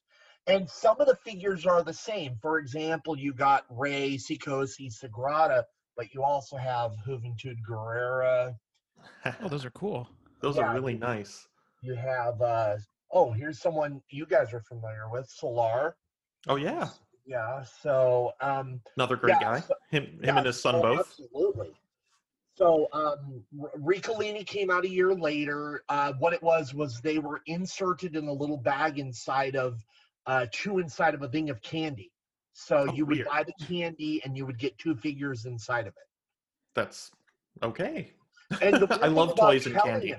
[0.46, 2.37] And some of the figures are the same.
[2.40, 5.64] For example, you got Rey, Sikosi, Sagrada,
[5.96, 8.55] but you also have Juventud Guerrera.
[9.42, 10.09] Oh, those are cool.
[10.40, 11.49] those yeah, are really nice.
[11.83, 12.77] You have, uh,
[13.12, 15.97] oh, here's someone you guys are familiar with, Solar.
[16.49, 16.89] Oh yeah,
[17.27, 19.61] Yeah, so um, another great Yeah, guy.
[19.61, 21.01] so- Him him Yeah, and his son oh, both.
[21.21, 21.73] Absolutely.
[22.57, 25.83] So um, R- Ricolino came out a year later.
[25.89, 29.85] Uh, what it was was they were inserted in a little bag inside of
[30.27, 32.12] uh, two inside of a thing of candy.
[32.55, 33.29] So Oh, you would weird.
[33.29, 36.09] buy the candy and you would get two figures inside of it.
[36.75, 37.11] That's
[37.62, 38.12] okay.
[38.62, 40.15] And the I love toys and candy.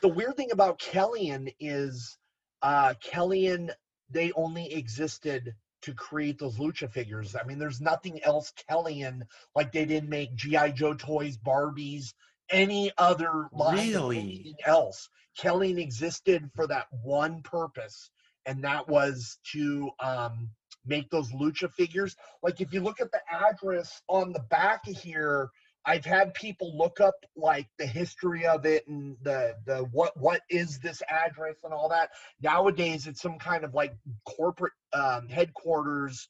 [0.00, 2.16] The weird thing about Kellyan is
[2.62, 3.70] uh, Kellyan,
[4.10, 7.36] they only existed to create those lucha figures.
[7.36, 9.22] I mean, there's nothing else Kellyan
[9.54, 12.12] like they didn't make GI Joe toys, Barbies,
[12.50, 14.18] any other line Really?
[14.18, 15.08] anything else.
[15.38, 18.10] Kellyan existed for that one purpose,
[18.46, 20.48] and that was to um,
[20.84, 22.16] make those lucha figures.
[22.42, 25.50] Like if you look at the address on the back of here,
[25.88, 30.42] I've had people look up like the history of it and the the what what
[30.50, 32.10] is this address and all that.
[32.42, 33.94] Nowadays, it's some kind of like
[34.26, 36.28] corporate um, headquarters.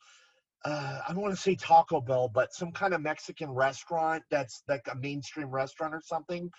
[0.65, 4.63] Uh, I don't want to say Taco Bell, but some kind of Mexican restaurant that's
[4.69, 6.51] like a mainstream restaurant or something.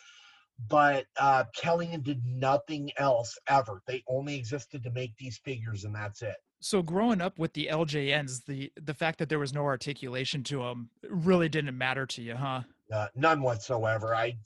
[0.68, 3.82] But uh, Kellyan did nothing else ever.
[3.88, 6.36] They only existed to make these figures, and that's it.
[6.60, 10.64] So growing up with the LJNs, the the fact that there was no articulation to
[10.64, 12.64] them really didn't matter to you, huh?
[12.92, 14.16] Uh, none whatsoever.
[14.16, 14.38] I,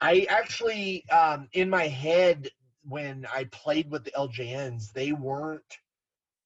[0.00, 2.50] I actually, um, in my head,
[2.86, 5.78] when I played with the LJNs, they weren't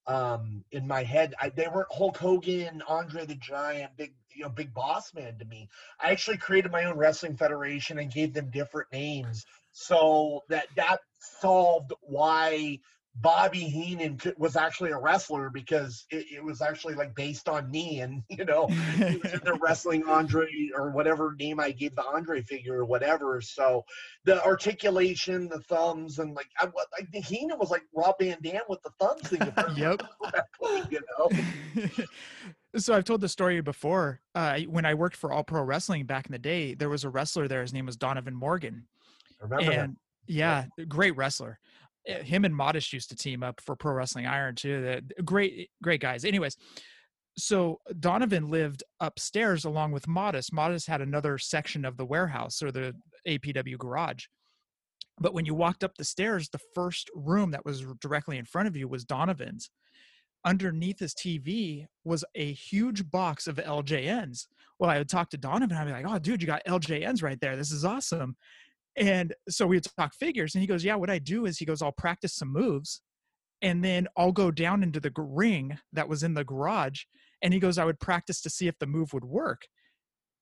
[0.06, 1.34] um in my head.
[1.40, 5.44] I, they weren't Hulk Hogan, Andre the Giant, big you know, big boss man to
[5.44, 5.68] me.
[6.00, 11.00] I actually created my own wrestling federation and gave them different names so that that
[11.40, 12.78] solved why
[13.20, 18.00] Bobby Heenan was actually a wrestler because it, it, was actually like based on me,
[18.00, 22.04] and you know, he was in there wrestling Andre or whatever name I gave the
[22.04, 23.40] Andre figure or whatever.
[23.40, 23.84] So
[24.24, 28.62] the articulation, the thumbs, and like I, like the Heenan was like Rob Van Dam
[28.68, 29.52] with the thumbs thing.
[29.76, 30.02] yep.
[30.90, 31.88] you know.
[32.76, 34.20] so I've told the story before.
[34.34, 37.08] Uh, when I worked for All Pro Wrestling back in the day, there was a
[37.08, 37.62] wrestler there.
[37.62, 38.86] His name was Donovan Morgan.
[39.40, 41.58] I remember and, Yeah, great wrestler.
[42.08, 44.82] Eh, him and Modest used to team up for Pro Wrestling Iron too.
[44.82, 46.24] That great, great guys.
[46.24, 46.56] Anyways,
[47.36, 50.52] so Donovan lived upstairs along with Modest.
[50.52, 52.94] Modest had another section of the warehouse or the
[53.26, 54.24] APW garage.
[55.20, 58.68] But when you walked up the stairs, the first room that was directly in front
[58.68, 59.70] of you was Donovan's.
[60.44, 64.46] Underneath his TV was a huge box of LJNs.
[64.78, 65.76] Well, I would talk to Donovan.
[65.76, 67.56] I'd be like, "Oh, dude, you got LJNs right there.
[67.56, 68.36] This is awesome."
[68.98, 71.64] And so we would talk figures, and he goes, "Yeah, what I do is he
[71.64, 73.00] goes, I'll practice some moves,
[73.62, 77.04] and then I'll go down into the ring that was in the garage,
[77.42, 79.62] and he goes, I would practice to see if the move would work."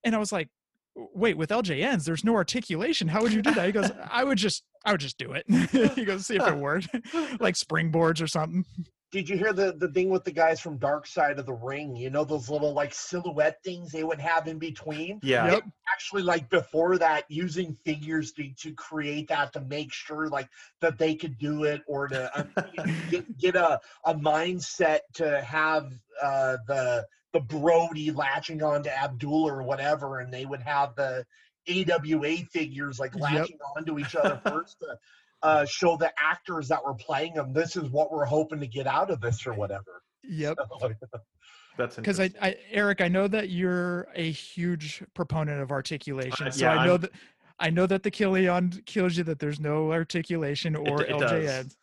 [0.05, 0.49] And I was like,
[0.95, 3.09] "Wait, with LJNs, there's no articulation.
[3.09, 5.45] How would you do that?" He goes, "I would just, I would just do it."
[5.95, 6.89] he goes, "See if it worked,
[7.41, 8.65] like springboards or something."
[9.13, 11.97] Did you hear the the thing with the guys from Dark Side of the Ring?
[11.97, 15.21] You know those little like silhouette things they would have in between.
[15.23, 15.53] Yeah.
[15.53, 15.63] Yep.
[15.93, 20.49] Actually, like before that, using figures to, to create that to make sure like
[20.81, 22.63] that they could do it or to uh,
[23.11, 29.49] get, get a a mindset to have uh, the the Brody latching on to Abdul
[29.49, 31.25] or whatever, and they would have the
[31.69, 33.77] AWA figures like latching yep.
[33.77, 34.99] onto each other first to
[35.43, 38.87] uh, show the actors that were playing them this is what we're hoping to get
[38.87, 40.03] out of this or whatever.
[40.25, 40.59] Yep.
[41.77, 46.51] That's because I, I, Eric, I know that you're a huge proponent of articulation, uh,
[46.51, 47.11] so yeah, I know I'm, that
[47.59, 51.21] I know that the Killion kills you that there's no articulation or it, it LJN.
[51.45, 51.77] Does.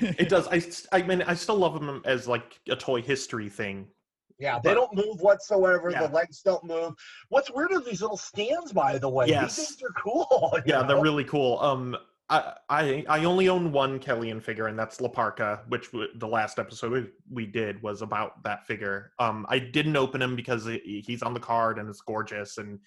[0.00, 0.86] it does.
[0.92, 3.88] I, I mean, I still love them as like a toy history thing.
[4.38, 5.90] Yeah, they but, don't move whatsoever.
[5.90, 6.06] Yeah.
[6.06, 6.94] The legs don't move.
[7.30, 9.28] What's weird are these little stands, by the way.
[9.28, 9.56] Yes.
[9.56, 10.58] These things are cool.
[10.66, 10.88] Yeah, know?
[10.88, 11.58] they're really cool.
[11.60, 11.96] Um,
[12.28, 16.58] I, I only own one Kellyan figure, and that's La Parka, which w- the last
[16.58, 19.12] episode we, we did was about that figure.
[19.20, 22.80] Um, I didn't open him because he's on the card and it's gorgeous, and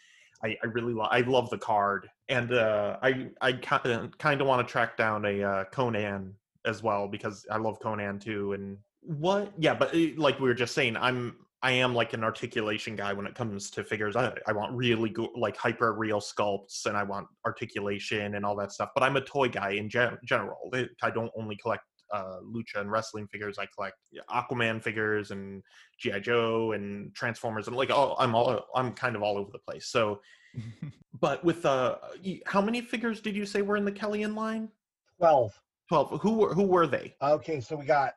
[0.44, 4.68] I, I really lo- I love the card, and uh, I I kind of want
[4.68, 6.34] to track down a uh, Conan
[6.66, 8.54] as well because I love Conan too.
[8.54, 9.54] And what?
[9.58, 13.12] Yeah, but eh, like we were just saying, I'm I am like an articulation guy
[13.12, 14.16] when it comes to figures.
[14.16, 18.56] I, I want really go, like hyper real sculpts and I want articulation and all
[18.58, 18.90] that stuff.
[18.96, 20.72] But I'm a toy guy in gen- general.
[21.04, 23.58] I don't only collect uh, lucha and wrestling figures.
[23.60, 23.98] I collect
[24.30, 25.62] Aquaman figures and
[26.00, 29.60] GI Joe and Transformers and like all, I'm all I'm kind of all over the
[29.60, 29.88] place.
[29.88, 30.22] So,
[31.20, 31.98] but with uh,
[32.46, 34.70] how many figures did you say were in the Killian line?
[35.18, 35.60] Twelve.
[35.90, 36.20] Twelve.
[36.22, 37.16] Who were who were they?
[37.22, 38.14] Okay, so we got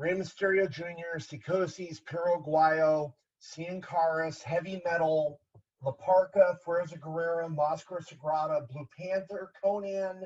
[0.00, 5.38] Rey Mysterio Jr., Psicosis, Paraguayo, Cien Caras, Heavy Metal,
[5.84, 10.22] La Parka, Fuerza Guerrera, Máscara Sagrada, Blue Panther, Conan,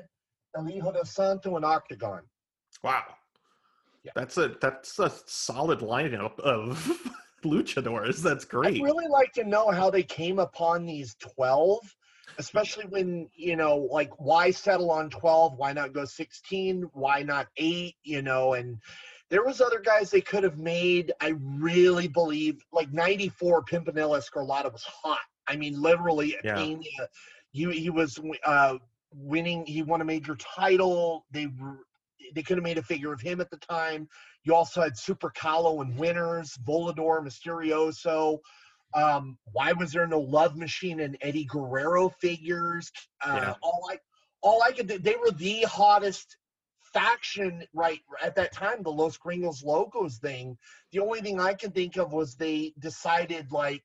[0.55, 2.21] El Hijo de Santo, and Octagon.
[2.83, 3.03] Wow.
[4.05, 4.11] Yeah.
[4.15, 7.01] That's a that's a solid lineup of
[7.43, 8.21] luchadors.
[8.21, 8.77] That's great.
[8.77, 11.79] I'd really like to know how they came upon these 12,
[12.37, 15.57] especially when, you know, like why settle on 12?
[15.57, 16.83] Why not go 16?
[16.93, 17.93] Why not 8?
[18.03, 18.77] You know, and
[19.29, 21.11] there was other guys they could have made.
[21.21, 25.19] I really believe, like '94, Pimpinela Escarlata was hot.
[25.47, 26.57] I mean, literally, yeah.
[27.51, 28.77] he he was uh,
[29.13, 29.65] winning.
[29.65, 31.25] He won a major title.
[31.31, 31.47] They
[32.33, 34.07] they could have made a figure of him at the time.
[34.43, 38.39] You also had Super Calo and winners, Volador, Mysterioso.
[38.93, 42.91] Um, why was there no Love Machine and Eddie Guerrero figures?
[43.25, 43.53] Uh, yeah.
[43.61, 43.97] All I
[44.41, 46.37] all I could they were the hottest
[46.95, 50.57] faction right at that time, the Los Gringos Locos thing,
[50.93, 53.83] the only thing I can think of was they decided like,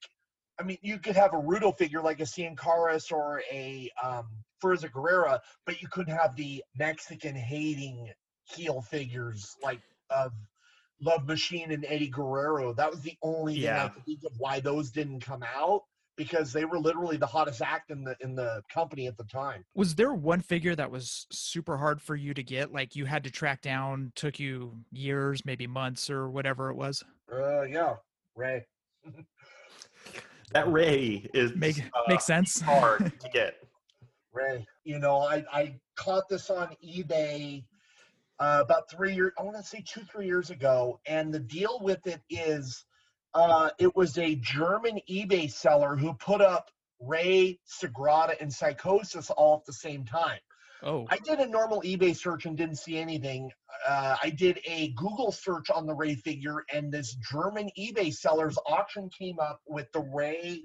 [0.59, 4.29] I mean, you could have a Rudo figure like a Cien Caras or a um,
[4.62, 8.11] Fuerza Guerrera, but you couldn't have the Mexican hating
[8.44, 10.33] heel figures like of
[11.01, 12.75] Love Machine and Eddie Guerrero.
[12.75, 13.87] That was the only thing yeah.
[13.87, 15.83] I could think of why those didn't come out
[16.21, 19.65] because they were literally the hottest act in the in the company at the time.
[19.75, 22.75] Was there one figure that was super hard for you to get?
[22.75, 27.03] Like you had to track down, took you years, maybe months, or whatever it was.
[27.33, 27.95] Uh, yeah,
[28.37, 28.67] Rey.
[30.53, 32.61] that Rey is make uh, makes sense.
[32.61, 33.55] hard to get.
[34.35, 34.67] Rey.
[34.85, 37.65] You know, I, I caught this on eBay
[38.39, 41.01] uh, about three years, I want to say two, three years ago.
[41.07, 42.85] And the deal with it is
[43.35, 49.57] uh, it was a German eBay seller who put up Rey, Sagrada, and Psicosis all
[49.57, 50.38] at the same time.
[50.83, 53.51] Oh, I did a normal eBay search and didn't see anything.
[53.87, 58.59] Uh, I did a Google search on the Rey figure, and this German eBay seller's
[58.66, 60.62] auction came up with the Rey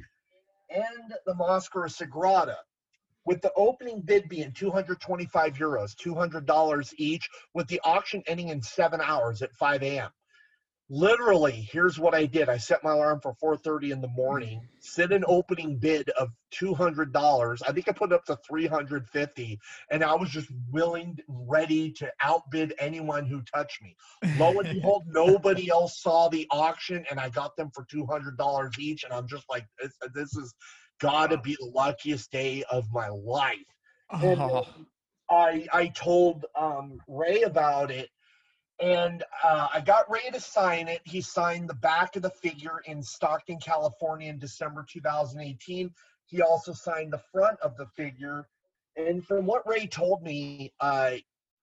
[0.69, 2.55] and the Mascara Sagrada,
[3.25, 9.01] with the opening bid being 225 euros, $200 each, with the auction ending in seven
[9.01, 10.11] hours at 5 a.m
[10.89, 12.47] literally here's what i did.
[12.47, 17.61] I set my alarm for 4.30 in the morning set an opening bid of $200
[17.67, 19.59] i think i put it up to 350
[19.91, 23.95] and i was just willing ready to outbid anyone who touched me.
[24.37, 29.03] Lo and behold nobody else saw the auction and i got them for $200 each
[29.03, 30.53] and i'm just like this, this is
[30.99, 33.57] gotta be the luckiest day of my life.
[34.11, 34.65] And oh.
[35.29, 38.09] I I told um, Rey about it,
[38.79, 41.01] and uh, I got Rey to sign it.
[41.05, 45.91] He signed the back of the figure in Stockton, California, in December 2018.
[46.25, 48.47] He also signed the front of the figure.
[48.97, 51.11] And from what Rey told me, uh,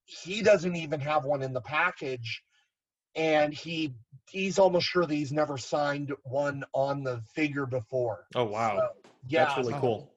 [0.05, 2.43] he doesn't even have one in the package,
[3.15, 3.95] and he
[4.31, 8.27] he's almost sure that he's never signed one on the figure before.
[8.35, 8.89] Oh wow, So,
[9.29, 10.13] yeah, that's really cool.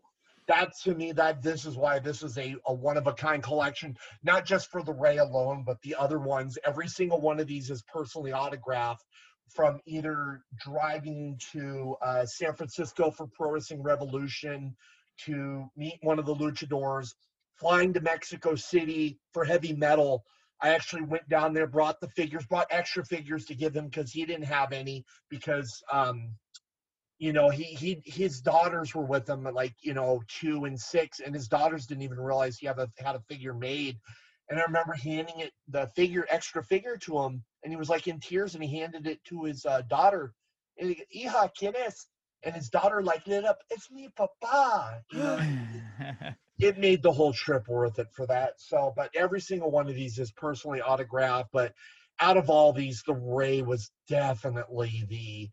[0.48, 3.42] That to me that this is why this is a, a one of a kind
[3.42, 6.58] collection not just for the Rey alone but the other ones.
[6.66, 9.06] Every single one of these is personally autographed
[9.50, 14.76] from either driving to uh, san francisco for pro wrestling revolution
[15.18, 17.14] to meet one of the luchadors
[17.56, 20.24] flying to mexico city for heavy metal.
[20.62, 24.12] I actually went down there brought the figures brought extra figures to give him because
[24.12, 26.32] he didn't have any because um,
[27.18, 30.80] you know he he his daughters were with him at like you know two and
[30.80, 33.98] six and his daughters didn't even realize he had a had a figure made
[34.50, 38.08] and i remember handing it the figure extra figure to him and he was like
[38.08, 40.34] in tears and he handed it to his uh, daughter
[40.78, 42.08] and he hija quién es
[42.44, 45.40] and his daughter like lit up it's me papa you know
[46.60, 48.54] it made the whole trip worth it for that.
[48.58, 51.50] So, but every single one of these is personally autographed.
[51.52, 51.74] But
[52.20, 55.50] out of all these, the Rey was definitely the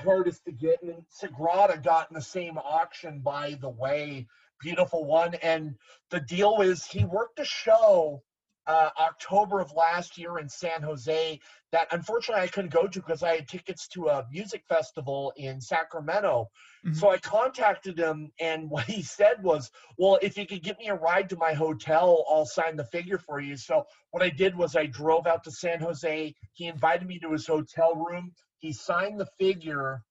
[0.00, 0.82] hardest to get.
[0.82, 4.26] And Sagrada got in the same auction, by the way.
[4.60, 5.34] Beautiful one.
[5.36, 5.74] And
[6.10, 8.22] the deal is he worked a show
[8.66, 11.40] uh, October of last year in San Jose
[11.72, 15.60] that unfortunately I couldn't go to because I had tickets to a music festival in
[15.60, 16.48] Sacramento.
[16.86, 16.94] Mhm.
[16.94, 20.88] So I contacted him, and what he said was, "Well, if you could get me
[20.88, 24.56] a ride to my hotel, I'll sign the figure for you." So what I did
[24.56, 26.34] was I drove out to San Jose.
[26.52, 28.32] He invited me to his hotel room.
[28.60, 30.04] He signed the figure,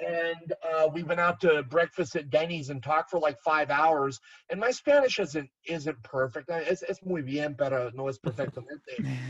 [0.00, 4.20] and uh, we went out to breakfast at Denny's and talked for like five hours.
[4.50, 6.50] And my Spanish isn't isn't perfect.
[6.50, 8.78] Uh, It's, it's muy bien, pero no es perfectamente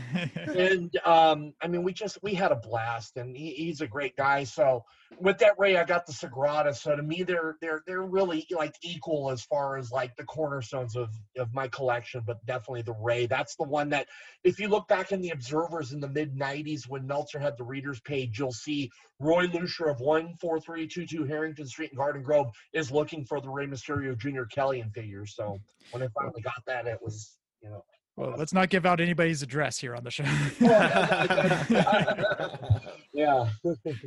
[0.47, 4.15] and um, I mean, we just we had a blast, and he, he's a great
[4.15, 4.43] guy.
[4.43, 4.83] So
[5.19, 6.75] with that Rey, I got the Sagrada.
[6.75, 10.95] So to me, they're they're they're really like equal as far as like the cornerstones
[10.95, 12.21] of of my collection.
[12.25, 13.25] But definitely the Rey.
[13.25, 14.07] That's the one that,
[14.43, 17.63] if you look back in the Observers in the mid '90s when Meltzer had the
[17.63, 21.97] readers page, you'll see Roy Lucier of one four three two two Harrington Street in
[21.97, 24.43] Garden Grove is looking for the Rey Mysterio Jr.
[24.43, 25.25] Kellyan figure.
[25.25, 25.59] So
[25.91, 27.83] when I finally got that, it was you know.
[28.15, 30.23] well, let's not give out anybody's address here on the show.
[33.13, 33.49] yeah.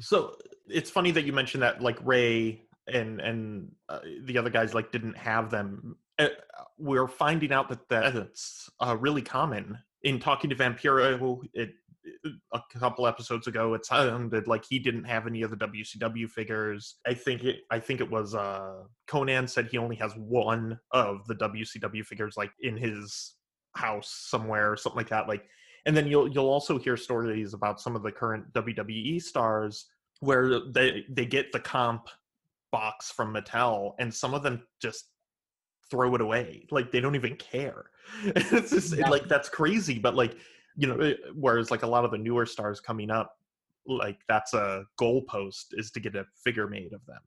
[0.01, 0.37] So
[0.69, 4.93] it's funny that you mentioned that like Rey and and uh, the other guys like
[4.93, 5.97] didn't have them.
[6.19, 6.29] Uh,
[6.79, 11.41] we're finding out that that's uh, really common in talking to Vampiro.
[11.53, 11.75] It
[12.53, 16.97] a couple episodes ago, it sounded like he didn't have any of the WCW figures.
[17.07, 17.61] I think it.
[17.71, 22.35] I think it was uh, Konnan said he only has one of the WCW figures,
[22.37, 23.35] like in his
[23.77, 25.29] house somewhere or something like that.
[25.29, 25.45] Like
[25.87, 29.87] and then you'll you'll also hear stories about some of the current WWE stars
[30.21, 32.09] where they they get the comp
[32.71, 35.07] box from Mattel and some of them just
[35.91, 37.87] throw it away like they don't even care
[38.25, 39.11] it's just Yeah.
[39.11, 40.37] like that's crazy but like
[40.77, 43.39] you know whereas like a lot of the newer stars coming up
[43.85, 47.19] like that's a goalpost is to get a figure made of them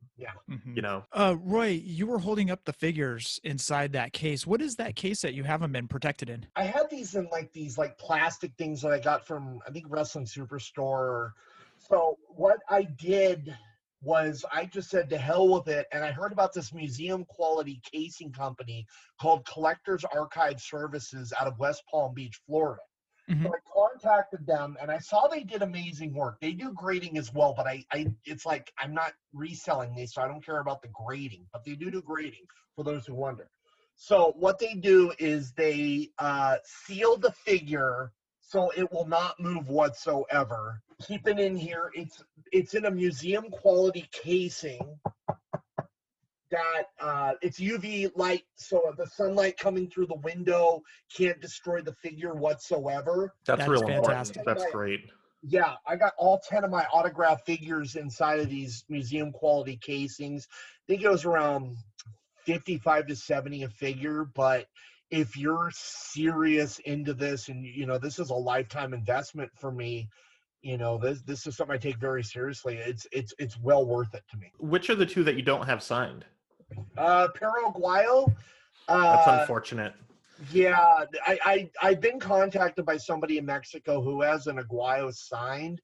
[0.49, 0.75] Mhm.
[0.75, 4.47] you know Uh, Roy, you were holding up the figures inside that case.
[4.47, 6.45] What is that case that you have them been protected in?
[6.55, 9.85] I had these in like these like plastic things that I got from I think
[9.89, 11.31] Wrestling Superstore.
[11.77, 13.55] So what I did
[14.01, 17.81] was I just said to hell with it, and I heard about this museum quality
[17.91, 18.85] casing company
[19.19, 22.81] called Collectors Archive Services out of West Palm Beach, Florida.
[23.29, 23.43] Mhm.
[23.43, 26.39] So I contacted them and I saw they did amazing work.
[26.39, 30.21] They do grading as well, but I, I it's like I'm not reselling these, so
[30.21, 32.45] I don't care about the grading, but they do do grading
[32.75, 33.49] for those who wonder.
[33.95, 38.11] So what they do is they uh, seal the figure
[38.41, 40.81] so it will not move whatsoever.
[41.01, 41.91] Keep it in here.
[41.95, 44.99] It's it's in a museum quality casing
[46.51, 50.81] that uh, it's UV light, so the sunlight coming through the window
[51.15, 53.33] can't destroy the figure whatsoever.
[53.45, 54.37] That's, That's real fantastic.
[54.37, 54.59] important.
[54.59, 55.09] That's great.
[55.41, 60.47] Yeah, I got all 10 of my autograph figures inside of these museum quality casings.
[60.51, 61.75] I think it was around
[62.45, 64.65] 55 to 70 a figure, but
[65.11, 70.09] if you're serious into this and you know this is a lifetime investment for me,
[70.65, 72.77] you know, this this is something I take very seriously.
[72.77, 74.51] It's it's it's well worth it to me.
[74.57, 76.25] Which are the two that you don't have signed?
[76.97, 78.33] Uh Perro Aguayo,
[78.87, 79.93] That's uh, unfortunate.
[80.51, 85.81] Yeah, I, I I've been contacted by somebody in Mexico who has an Aguayo signed,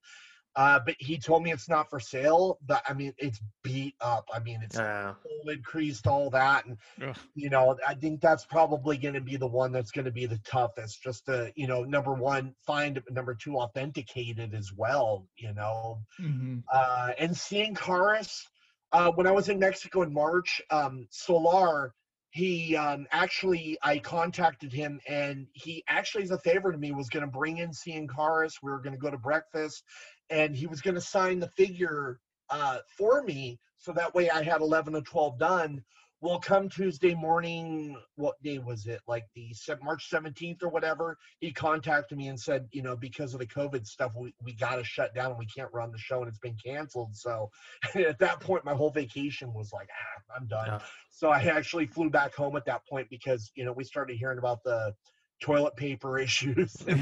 [0.56, 2.58] uh, but he told me it's not for sale.
[2.66, 4.28] But I mean, it's beat up.
[4.32, 5.14] I mean, it's Yeah.
[5.22, 7.16] folded, creased, all that, and Ugh.
[7.34, 10.26] you know, I think that's probably going to be the one that's going to be
[10.26, 11.02] the toughest.
[11.02, 15.26] Just to you know, number one, find it, number two, authenticate it as well.
[15.36, 18.46] You know, hmm uh, and seeing Caras,
[18.92, 21.94] uh, when I was in Mexico in March, um, Solar,
[22.30, 27.10] he um, actually, I contacted him and he actually, as a favor to me, was
[27.10, 28.54] going to bring in Cien Caras.
[28.62, 29.84] We were going to go to breakfast
[30.30, 33.58] and he was going to sign the figure uh, for me.
[33.78, 35.84] So that way I had 11 to 12 done.
[36.22, 39.00] Well, come Tuesday morning, what day was it?
[39.08, 39.52] Like the
[39.82, 41.18] March 17th or whatever.
[41.40, 44.76] He contacted me and said, you know, because of the COVID stuff, we, we got
[44.76, 47.16] to shut down and we can't run the show and it's been canceled.
[47.16, 47.50] So
[47.96, 50.66] at that point, my whole vacation was like, ah, I'm done.
[50.68, 50.78] Yeah.
[51.10, 54.38] So I actually flew back home at that point because, you know, we started hearing
[54.38, 54.94] about the
[55.40, 57.00] toilet paper issues and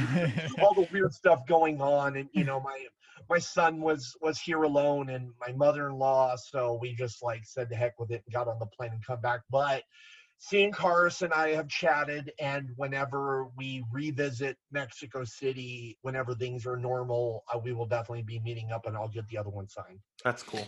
[0.62, 2.16] all the weird stuff going on.
[2.16, 2.86] And, you know, my,
[3.28, 7.76] my son was was here alone and my mother-in-law so we just like said to
[7.76, 9.82] heck with it and got on the plane and come back but
[10.38, 16.76] seeing Caras and I have chatted and whenever we revisit Mexico City whenever things are
[16.76, 20.00] normal uh, we will definitely be meeting up and I'll get the other one signed
[20.24, 20.66] That's cool.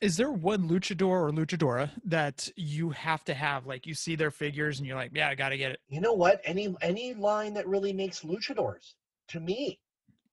[0.00, 3.64] Is there one luchador or luchadora that you have to have?
[3.64, 5.80] Like you see their figures and you're like, yeah, I got to get it.
[5.88, 8.92] you know what any any line that really makes luchadors
[9.28, 9.80] to me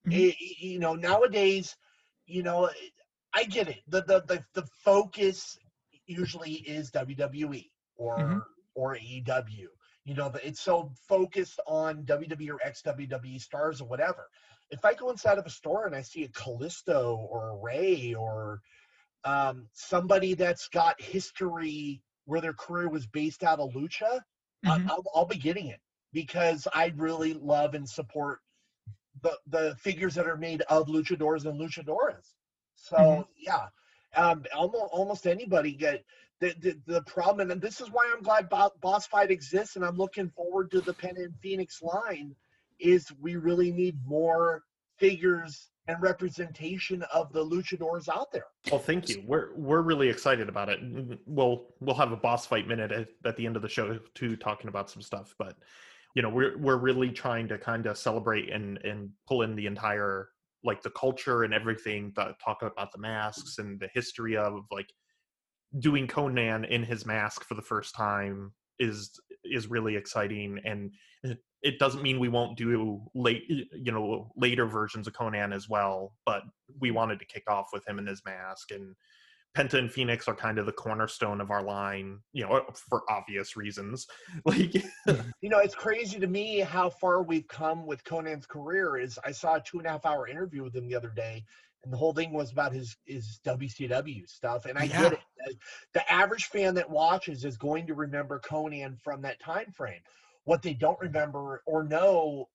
[0.06, 0.32] Mhm.
[0.32, 1.76] I- you know nowadays
[2.26, 2.70] you know
[3.34, 5.58] i get it the the the, the focus
[6.06, 8.42] usually is wwe or Mhm.
[8.76, 9.68] or aew
[10.06, 14.28] you know it's so focused on wwe or ex-wwe stars or whatever
[14.70, 18.14] if i go inside of a store and i see a Kalisto or a Rey
[18.14, 18.62] or
[19.24, 24.22] um, somebody that's got history where their career was based out of lucha
[24.64, 24.88] Mhm.
[24.90, 25.80] I'll, I'll be getting it
[26.14, 28.40] because I really love and support
[29.22, 32.34] the the figures that are made of luchadors and luchadoras.
[32.76, 33.28] So Mhm.
[33.38, 33.68] yeah,
[34.16, 36.04] um, almost almost anybody get
[36.40, 39.86] the, the the problem, and this is why I'm glad Bo- Boss Fight exists, and
[39.86, 42.36] I'm looking forward to the Pen and Phoenix line.
[42.80, 44.64] Is we really need more
[44.98, 48.46] figures and representation of the luchadors out there.
[48.72, 49.22] Well, thank you.
[49.26, 50.80] We're we're really excited about it.
[51.28, 54.36] We'll we'll have a boss fight minute at, at the end of the show too,
[54.36, 55.36] talking about some stuff.
[55.38, 55.58] But
[56.16, 59.66] you know, we're we're really trying to kind of celebrate and and pull in the
[59.66, 60.30] entire
[60.64, 62.14] like the culture and everything.
[62.16, 64.92] That talk about the masks and the history of like
[65.80, 70.92] doing Konnan in his mask for the first time is is really exciting and
[71.24, 75.70] it- it doesn't mean we won't do late you know later versions of Konnan as
[75.70, 76.44] well but
[76.80, 78.96] we wanted to kick off with him in his mask and
[79.56, 83.58] Penta and Phoenix are kind of the cornerstone of our line you know for obvious
[83.58, 84.08] reasons
[84.46, 84.74] like
[85.06, 85.16] hmm.
[85.42, 88.98] You know, it's crazy to me how far we've come with Konnan's career.
[88.98, 91.44] Is I saw a two and a half hour interview with him the other day,
[91.84, 94.66] and the whole thing was about his his WCW stuff.
[94.66, 95.02] And I Yeah.
[95.02, 95.20] get it.
[95.46, 95.56] The-
[95.94, 100.02] The average fan that watches is going to remember Konnan from that time frame.
[100.44, 102.48] What they don't remember or know,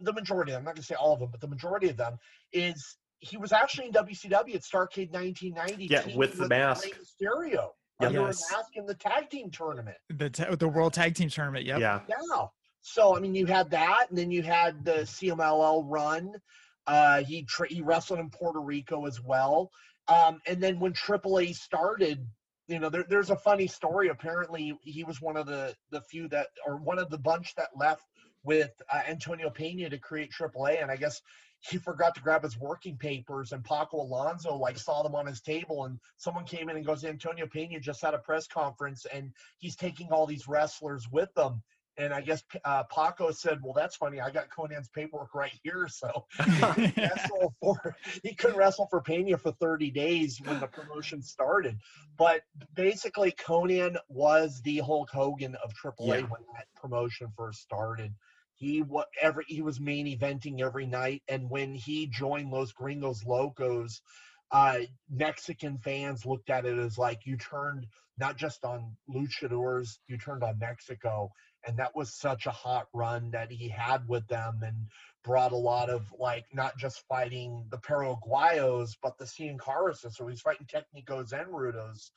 [0.00, 1.88] the majority of them, I'm not going to say all of them, but the majority
[1.88, 2.18] of them
[2.52, 5.86] is he was actually in WCW at Starcade 1990.
[5.86, 6.84] Yeah, with the mask.
[6.84, 7.68] Rey Mysterio
[8.00, 8.08] Yep.
[8.08, 8.50] under Yes.
[8.50, 9.96] a mask in the tag team tournament.
[10.10, 11.64] The ta- the World Tag Team Tournament.
[11.64, 11.78] Yep.
[11.80, 12.46] yeah Yeah.
[12.80, 16.32] So I mean, you had that, and then you had the CMLL run.
[16.88, 19.70] Uh, he tra- he wrestled in Puerto Rico as well.
[20.08, 22.26] Um, and then when AAA started,
[22.66, 24.08] you know, there, there's a funny story.
[24.08, 27.68] Apparently, he was one of the the few that, or one of the bunch that
[27.76, 28.02] left
[28.42, 30.82] with uh, Antonio Pena to create AAA.
[30.82, 31.20] And I guess
[31.70, 35.40] he forgot to grab his working papers, and Paco Alonso like saw them on his
[35.40, 39.32] table, and someone came in and goes, Antonio Pena just had a press conference, and
[39.58, 41.62] he's taking all these wrestlers with them
[41.98, 44.18] And I guess uh, Paco said, "Well, that's funny.
[44.20, 49.02] I got Konnan's paperwork right here, so he couldn't wrestle for he couldn't wrestle for
[49.02, 51.78] Pena for 30 days when the promotion started.
[52.16, 52.42] But
[52.74, 56.20] basically, Konnan was the Hulk Hogan of AAA Yeah.
[56.22, 58.14] when that promotion first started.
[58.62, 63.24] He wa every he was main eventing every night, and when he joined Los Gringos
[63.24, 64.00] Locos,
[64.52, 64.78] uh,
[65.10, 67.88] Mexican fans looked at it as like you turned
[68.18, 71.32] not just on luchadors, you turned on Mexico
[71.66, 74.76] and that was such a hot run that he had with them and
[75.24, 80.06] brought a lot of like not just fighting the Perro Aguayos but the Cien Caras.
[80.14, 82.10] So he's fighting Technicos and Rudos.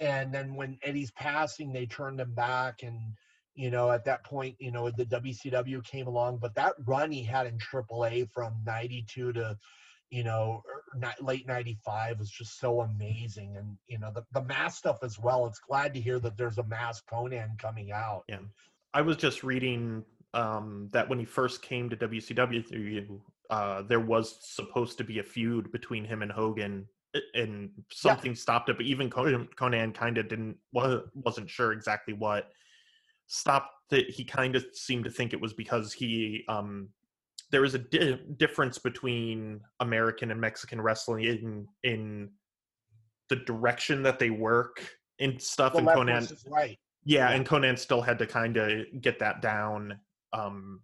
[0.00, 3.14] And then when Eddie's passing, they turned him back and
[3.54, 7.22] you know, at that point, you know, the WCW came along, but that run he
[7.22, 9.56] had in AAA from 92 to,
[10.10, 13.56] you know, er, late 95 was just so amazing.
[13.56, 15.46] And, you know, the, the mask stuff as well.
[15.46, 18.24] It's glad to hear that there's a mask Konnan coming out.
[18.28, 18.38] Yeah.
[18.92, 24.38] I was just reading um, that when he first came to WCW, uh, there was
[24.40, 26.88] supposed to be a feud between him and Hogan,
[27.34, 28.76] and something stopped it.
[28.76, 32.50] But even Konnan, Konnan kind of didn't wa- wasn't sure exactly what
[33.26, 34.10] stopped it.
[34.10, 36.88] He kind of seemed to think it was because he um,
[37.50, 42.30] there is a di- difference between American and Mexican wrestling in in
[43.28, 44.86] the direction that they work
[45.20, 45.72] and stuff.
[45.72, 46.78] The and Konnan right.
[47.04, 47.36] yeah, Yeah.
[47.36, 49.98] and Konnan still had to kind of get that down.
[50.32, 50.80] Um,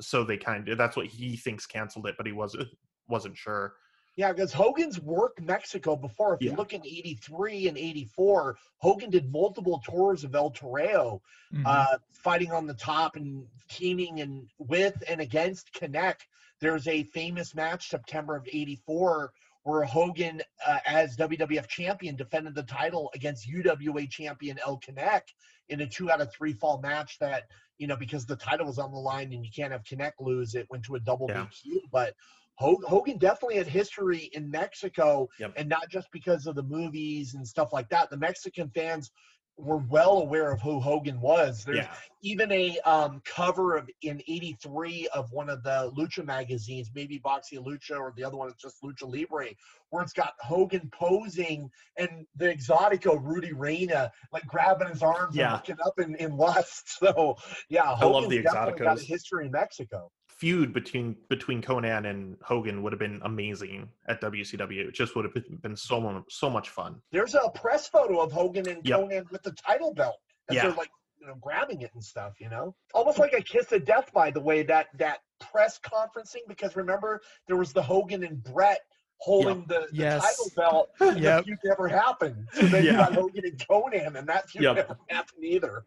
[0.00, 2.68] so they kind of that's what he thinks canceled it, but he wasn't
[3.08, 3.74] wasn't sure.
[4.18, 6.34] Yeah, because Hogan's worked Mexico before.
[6.34, 11.20] If you look in 83 and 84, Hogan did multiple tours of El Toreo,
[11.52, 11.62] Mhm.
[11.64, 16.16] uh, fighting on the top and teaming and with and against Canek.
[16.58, 22.64] There's a famous match September of 84 where Hogan, uh, as WWF champion, defended the
[22.64, 25.28] title against UWA champion El Canek
[25.68, 27.44] in a two out of three fall match that,
[27.76, 30.56] you know, because the title was on the line and you can't have Canek lose,
[30.56, 31.44] it went to a double Yeah.
[31.44, 31.82] DQ.
[31.92, 32.16] But
[32.58, 35.52] Hogan definitely had history in Mexico, Yep.
[35.56, 38.10] and not just because of the movies and stuff like that.
[38.10, 39.10] The Mexican fans
[39.56, 41.64] were well aware of who Hogan was.
[41.64, 46.90] There's Yeah, even a um, cover of in '83 of one of the Lucha magazines,
[46.94, 49.48] maybe Box y Lucha, or the other one is just Lucha Libre,
[49.90, 55.44] where it's got Hogan posing and the Exotico Rudy Reyna like grabbing his arms Yeah.
[55.46, 56.84] and looking up in, in lust.
[56.98, 57.36] So
[57.68, 60.10] yeah, i love the definitely got a history in Mexico.
[60.38, 64.86] Feud between between Konnan and Hogan would have been amazing at WCW.
[64.88, 67.00] It just would have been, been so so much fun.
[67.10, 69.00] There's a press photo of Hogan and Yep.
[69.00, 70.16] Konnan with the title belt.
[70.48, 70.62] As Yeah.
[70.62, 72.76] they're like, you know, grabbing it and stuff, you know?
[72.94, 77.20] Almost like a kiss of death, by the way, that that press conferencing, because remember
[77.48, 78.78] there was the Hogan and Bret
[79.20, 80.22] holding the, the Yes.
[80.24, 80.90] title belt.
[81.00, 81.38] and Yep.
[81.40, 82.46] The feud never happened.
[82.52, 84.76] So then you got Hogan and Konnan, and that feud Yep.
[84.76, 85.84] never happened either.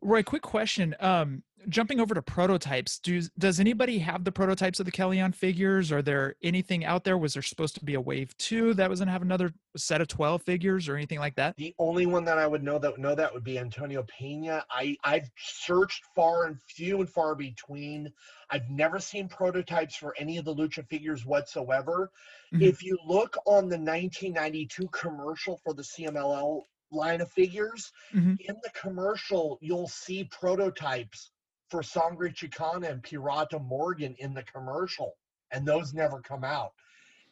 [0.00, 0.96] Roy, quick question.
[1.00, 5.92] Um, jumping over to prototypes, do, does anybody have the prototypes of the Kellyon figures?
[5.92, 7.18] Are there anything out there?
[7.18, 10.00] Was there supposed to be a wave two that was going to have another set
[10.00, 11.56] of 12 figures or anything like that?
[11.56, 14.64] The only one that I would know that would know that would be Antonio Pena.
[14.70, 18.12] I I've searched far and few and far between.
[18.50, 22.10] I've never seen prototypes for any of the lucha figures whatsoever.
[22.52, 22.62] Mhm.
[22.62, 28.40] If you look on the 1992 commercial for the CMLL line of figures, Mhm.
[28.40, 31.30] in the commercial you'll see prototypes
[31.70, 35.16] for Sangre Chicana and Pirata Morgan in the commercial,
[35.50, 36.72] and those never come out.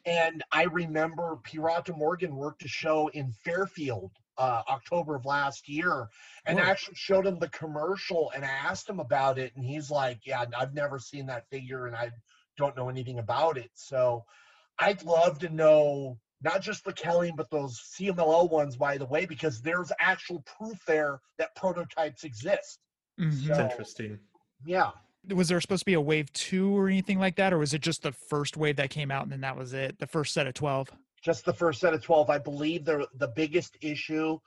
[0.05, 6.07] And I remember Pirata Morgan worked a show in Fairfield, uh, October of last year,
[6.45, 6.63] and Whoa.
[6.65, 8.31] actually showed him the commercial.
[8.33, 11.85] And I asked him about it, and he's like, "Yeah, I've never seen that figure,
[11.87, 12.11] and I
[12.55, 14.25] don't know anything about it." So
[14.79, 19.25] I'd love to know not just the Kelly, but those CMLL ones, by the way,
[19.25, 22.79] because there's actual proof there that prototypes exist.
[23.19, 23.33] Mhm.
[23.37, 24.19] It's So- interesting.
[24.65, 24.91] Yeah.
[25.33, 27.53] Was there supposed to be a wave two or anything like that?
[27.53, 29.99] Or was it just the first wave that came out and then that was it?
[29.99, 30.91] The first set of 12?
[31.21, 34.39] just the first set of 12 i believe the the biggest issue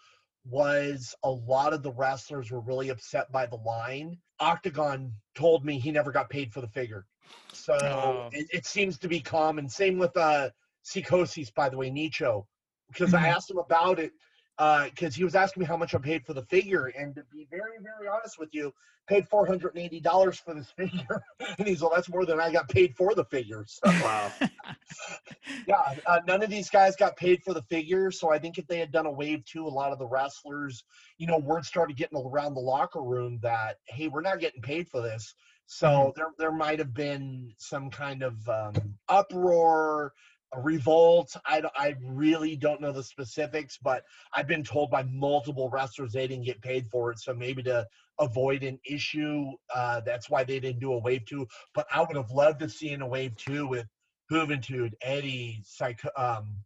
[0.49, 5.79] was a lot of the wrestlers were really upset by the line octagon told me
[5.79, 7.05] he never got paid for the figure
[7.53, 8.31] so Oh.
[8.33, 10.49] it, it seems to be common same with uh
[10.83, 12.47] Psicosis by the way nicho
[12.91, 13.35] because i Mhm.
[13.37, 14.13] asked him about it
[14.57, 17.46] because he was asking me how much i paid for the figure and to be
[17.50, 18.72] very very honest with you
[19.09, 21.22] paid $480 for this figure
[21.59, 24.32] and he's well that's more than i got paid for the figure so Wow.
[25.66, 28.11] yeah, uh, none of these guys got paid for the figure.
[28.11, 30.84] So I think if they had done a wave two, a lot of the wrestlers,
[31.18, 34.88] you know, word started getting around the locker room that hey, we're not getting paid
[34.88, 35.34] for this.
[35.66, 38.74] So there there might have been some kind of um,
[39.09, 40.12] uproar.
[40.57, 41.34] Revolt.
[41.46, 46.26] I, I really don't know the specifics, but I've been told by multiple wrestlers they
[46.26, 47.18] didn't get paid for it.
[47.18, 47.86] So maybe to
[48.18, 51.46] avoid an issue, uh, that's why they didn't do a wave two.
[51.74, 53.86] But I would have loved to see in a wave two with
[54.30, 56.57] Juventud, Eddie, Psycho, um,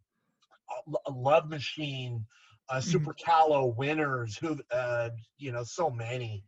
[1.09, 2.27] Love Machine,
[2.69, 6.45] uh, Super Calo, Winners, who, uh, you know, so many.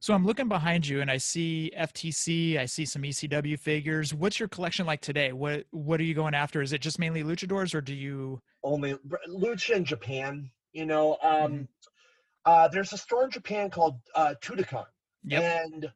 [0.00, 4.14] So I'm looking behind you and I see FTC, I see some ECW figures.
[4.14, 5.32] What's your collection like today?
[5.32, 6.62] What what are you going after?
[6.62, 8.94] Is it just mainly luchadors or do you only
[9.28, 10.50] lucha in Japan.
[10.72, 11.62] You know, um, Mm-hmm.
[12.44, 14.86] uh, there's a store in Japan called uh, Tudicon,
[15.24, 15.42] Yep.
[15.42, 15.92] and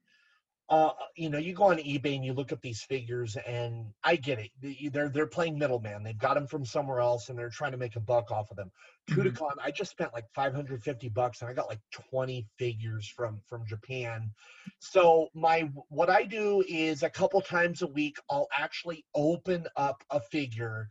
[0.69, 4.17] uh, you know, you go on eBay and you look at these figures, and I
[4.17, 4.51] get it.
[4.93, 6.03] They're they're playing middleman.
[6.03, 8.57] They've got them from somewhere else, and they're trying to make a buck off of
[8.57, 8.71] them.
[9.11, 9.59] Mhm.
[9.61, 14.31] I just spent like 550 bucks, and I got like 20 figures from from Japan.
[14.79, 20.03] So my what I do is a couple times a week, I'll actually open up
[20.11, 20.89] a figure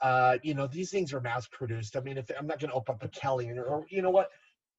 [0.00, 1.96] uh, you know, these things are mass produced.
[1.96, 4.10] I mean, if I'm not going to open up a Kelly or, or you know
[4.10, 4.28] what,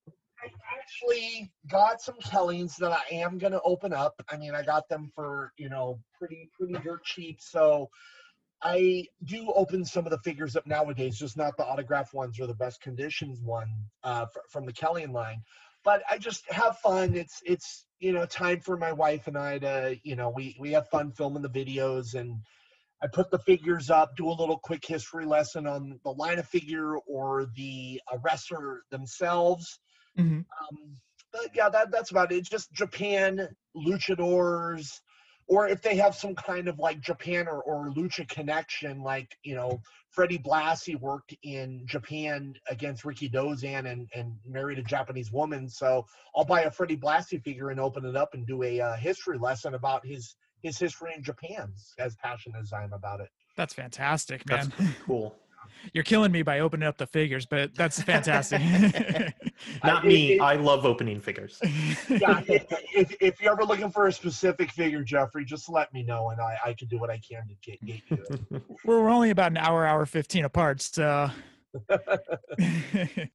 [0.08, 4.22] I actually got some Kellys that I am going to open up.
[4.30, 7.42] I mean, I got them for you know pretty pretty dirt cheap.
[7.42, 7.90] So
[8.66, 12.48] I do open some of the figures up nowadays, just not the autograph ones or
[12.48, 13.70] the best conditions one
[14.04, 15.44] uh, fr- from the Kelly line.
[15.84, 17.16] But I just have fun.
[17.16, 20.72] It's it's you know time for my wife and I to you know we we
[20.72, 22.40] have fun filming the videos and
[23.04, 26.48] I put the figures up, do a little quick history lesson on the line of
[26.48, 29.80] figure or the uh, wrestler themselves.
[30.18, 30.44] Mhm.
[30.60, 30.98] Um,
[31.32, 32.50] but yeah, that, that's about it.
[32.50, 35.02] Just Japan, luchadors,
[35.48, 39.56] or if they have some kind of like Japan or, or lucha connection, like, you
[39.56, 45.70] know, Freddie Blassie worked in Japan against Rikidozan and, and married a Japanese woman.
[45.70, 48.96] So I'll buy a Freddie Blassie figure and open it up and do a uh,
[48.96, 53.30] history lesson about his his history in Japan, as passionate as I am about it.
[53.56, 54.74] That's fantastic, man.
[54.76, 55.36] That's cool.
[55.94, 58.62] You're killing me by opening up the figures, but that's fantastic.
[59.84, 60.34] Not me.
[60.34, 61.60] it- I love opening figures.
[62.10, 66.04] Yeah, if, if, if you're ever looking for a specific figure, Jeffrey, just let me
[66.04, 68.62] know and I, I can do what I can to get, get you.
[68.84, 70.82] We're we're only about an hour, hour 15 apart.
[70.82, 71.30] So.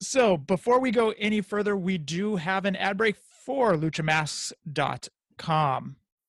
[0.00, 5.96] so before we go any further, we do have an ad break for luchamasks.com.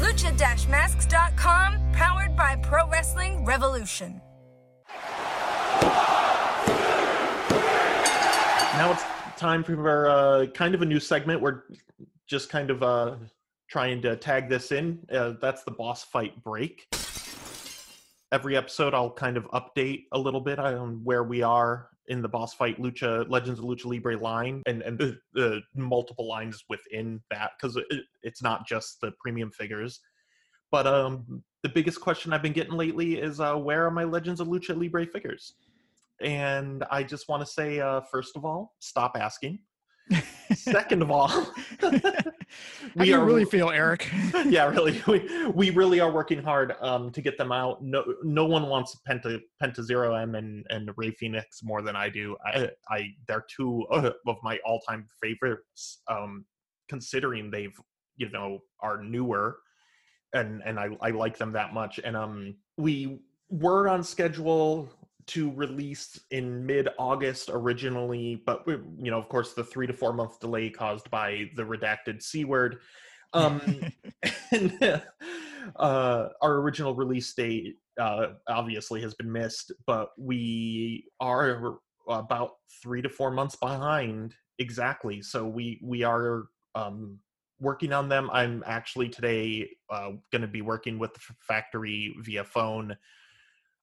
[0.00, 4.20] Lucha-masks.com, powered by Pro Wrestling Revolution.
[8.76, 9.04] now it's
[9.38, 11.40] time for uh, kind of a new segment.
[11.40, 11.62] We're
[12.26, 13.16] just kind of uh,
[13.70, 14.98] trying to tag this in.
[15.12, 16.88] Uh, that's the boss fight break.
[18.32, 22.28] Every episode, I'll kind of update a little bit on where we are in the
[22.28, 27.20] boss fight Lucha Legends of Lucha Libre line and and the, the multiple lines within
[27.30, 30.00] that because it, it's not just the premium figures.
[30.70, 34.40] But um, the biggest question I've been getting lately is uh, where are my Legends
[34.40, 35.54] of Lucha Libre figures?
[36.20, 39.60] And I just want to say, uh, first of all, stop asking.
[40.54, 44.08] Second of all, do you really feel, Eric?
[44.46, 47.82] yeah, really, we, we really are working hard um, to get them out.
[47.82, 52.08] No, no one wants Penta Penta Zero M and and Rey Phoenix more than I
[52.08, 52.36] do.
[52.44, 56.02] I, I they're two of my all time favorites.
[56.08, 56.44] Um,
[56.88, 57.76] considering they've
[58.16, 59.58] you know are newer,
[60.34, 62.00] and and I I like them that much.
[62.04, 64.88] And um, we were on schedule
[65.26, 69.92] to release in mid August originally, but we, you know, of course, the three to
[69.92, 72.80] four month delay caused by the redacted C word.
[73.32, 73.60] Um,
[74.52, 75.02] and,
[75.76, 82.52] uh, our original release date uh, obviously has been missed, but we are about
[82.82, 85.22] three to four months behind exactly.
[85.22, 86.44] So we we are
[86.74, 87.18] um,
[87.60, 88.30] working on them.
[88.32, 92.96] I'm actually today uh, going to be working with the factory via phone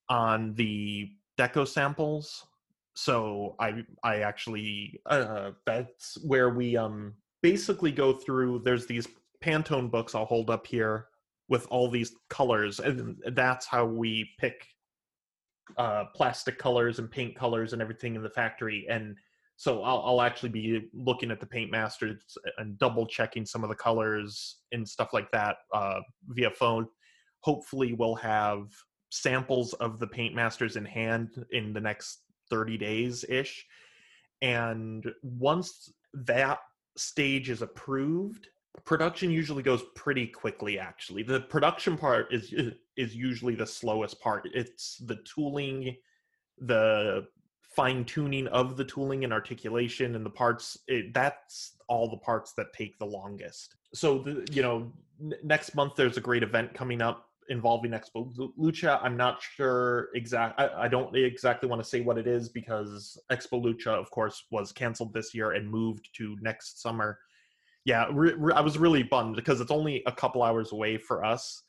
[0.09, 1.09] on the
[1.39, 2.45] deco samples.
[2.93, 9.07] So i i actually uh that's where we um basically go through there's these
[9.41, 11.07] pantone books i'll hold up here
[11.47, 14.67] with all these colors and that's how we pick
[15.77, 19.15] uh plastic colors and paint colors and everything in the factory and
[19.61, 22.17] so I'll, I'll actually be looking at the paint masters
[22.57, 26.87] and double checking some of the colors and stuff like that uh, via phone.
[27.41, 28.63] Hopefully we'll have
[29.11, 33.65] samples of the paint masters in hand in the next 30 days ish
[34.41, 36.59] and once that
[36.97, 38.47] stage is approved
[38.85, 41.23] production usually goes pretty quickly actually.
[41.23, 42.53] The production part is
[42.97, 44.47] is usually the slowest part.
[44.53, 45.95] It's the tooling
[46.59, 47.27] the
[47.75, 52.53] fine tuning of the tooling and articulation and the parts it, that's all the parts
[52.53, 53.75] that take the longest.
[53.93, 54.91] So the you know
[55.21, 60.09] n- next month there's a great event coming up involving expo lucha i'm not sure
[60.15, 64.09] exact I, I don't exactly want to say what it is because expo lucha of
[64.11, 67.19] course was canceled this year and moved to next summer.
[67.85, 71.23] Yeah re- re- i was really bummed because it's only a couple hours away for
[71.25, 71.63] us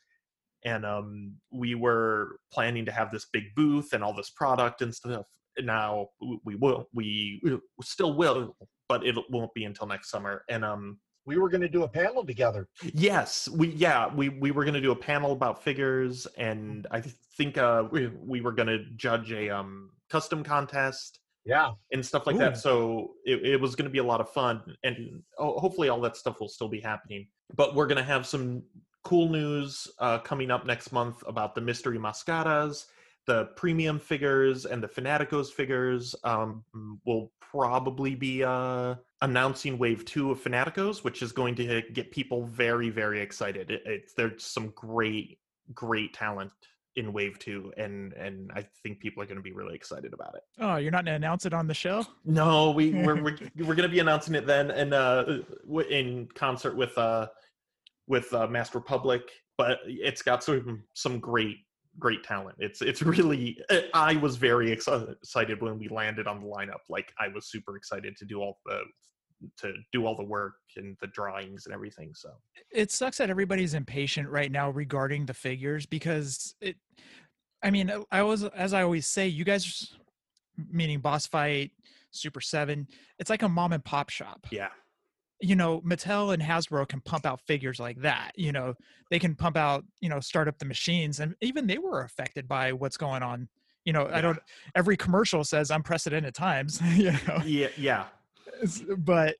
[0.64, 4.94] and um we were planning to have this big booth and all this product and
[4.94, 5.26] stuff.
[5.60, 6.08] Now
[6.44, 7.42] we will we
[7.82, 8.56] still will
[8.88, 11.88] but it won't be until next summer and um we were going to do a
[11.88, 16.26] panel together yes we yeah we we were going to do a panel about figures
[16.36, 17.00] and i
[17.36, 22.26] think uh we, we were going to judge a um custom contest yeah and stuff
[22.26, 22.40] like Ooh.
[22.40, 26.00] that so it, it was going to be a lot of fun and hopefully all
[26.00, 28.62] that stuff will still be happening but we're going to have some
[29.04, 32.86] cool news uh, coming up next month about the mystery mascaras
[33.26, 36.64] the premium figures and the fanaticos figures um,
[37.04, 42.44] will probably be uh, announcing wave two of fanaticos which is going to get people
[42.46, 45.38] very very excited it, it's there's some great
[45.74, 46.50] great talent
[46.96, 50.34] in wave two and and i think people are going to be really excited about
[50.34, 52.04] it Oh, you're not going to announce it on the show?
[52.24, 55.38] no, we we're we're, we're going to be announcing it then, and uh,
[55.90, 57.26] in concert with uh
[58.06, 59.22] with uh, Masked Republic.
[59.58, 61.58] But it's got some some great
[61.98, 62.56] great talent.
[62.58, 63.58] It's it's really
[63.94, 66.80] I was very excited when we landed on the lineup.
[66.88, 68.80] Like I was super excited to do all the
[69.58, 72.12] to do all the work and the drawings and everything.
[72.14, 72.30] So
[72.70, 76.76] It sucks that everybody's impatient right now regarding the figures because it.
[77.64, 79.94] I mean, uh, I was as I always say, you guys,
[80.70, 81.70] meaning Boss Fight,
[82.10, 82.88] Super Seven,
[83.18, 84.46] it's like a mom and pop shop.
[84.50, 84.68] yeah,
[85.42, 88.30] you know, Mattel and Hasbro can pump out figures like that.
[88.36, 88.74] You know,
[89.10, 92.46] they can pump out, you know, start up the machines, and even they were affected
[92.48, 93.48] by what's going on.
[93.84, 94.38] You know, I don't.
[94.76, 96.80] Every commercial says unprecedented times.
[96.94, 98.04] You know, yeah, yeah,
[98.98, 99.36] but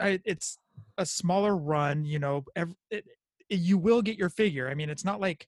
[0.00, 0.58] I, it's
[0.98, 2.04] a smaller run.
[2.04, 3.04] You know, ev it,
[3.48, 4.68] it, you will get your figure.
[4.68, 5.46] I mean, it's not like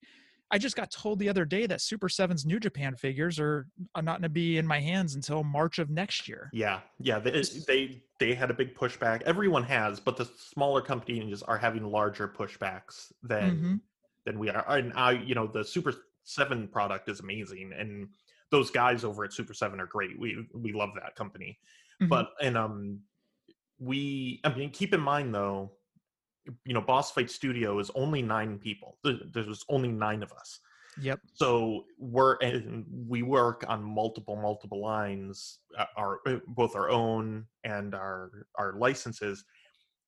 [0.51, 4.01] I just got told the other day that Super Seven's New Japan figures are, are
[4.03, 6.49] not going to be in my hands until March of next year.
[6.53, 7.19] yeah, yeah.
[7.19, 9.23] They they they had a big pushback.
[9.23, 13.81] Everyone has, but the smaller companies are having larger pushbacks than Mhm.
[14.25, 14.65] than we are.
[14.71, 15.93] And I, you know, the Super
[16.25, 18.09] Seven product is amazing, and
[18.51, 20.19] those guys over at Super Seven are great.
[20.19, 21.59] We we love that company.
[22.03, 22.09] Mhm.
[22.09, 23.01] But and um,
[23.79, 25.73] we, I mean, keep in mind though,
[26.65, 28.99] you know, Boss Fight Studio is only nine people.
[29.05, 30.61] There- There's only nine of us.
[31.01, 31.21] Yep.
[31.35, 37.47] So we're and we work on multiple multiple lines, uh, our uh, both our own
[37.63, 39.45] and our our licenses,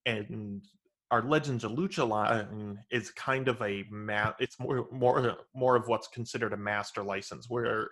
[0.07, 0.65] and
[1.13, 5.87] our Legends of Lucha line is kind of a ma- It's more more more of
[5.87, 7.91] what's considered a master license, where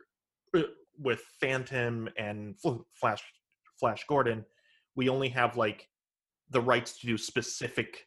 [0.56, 0.62] uh,
[0.98, 2.56] with Phantom and
[2.94, 3.22] Flash
[3.78, 4.44] Flash Gordon,
[4.96, 5.88] we only have like
[6.50, 8.06] the rights to do specific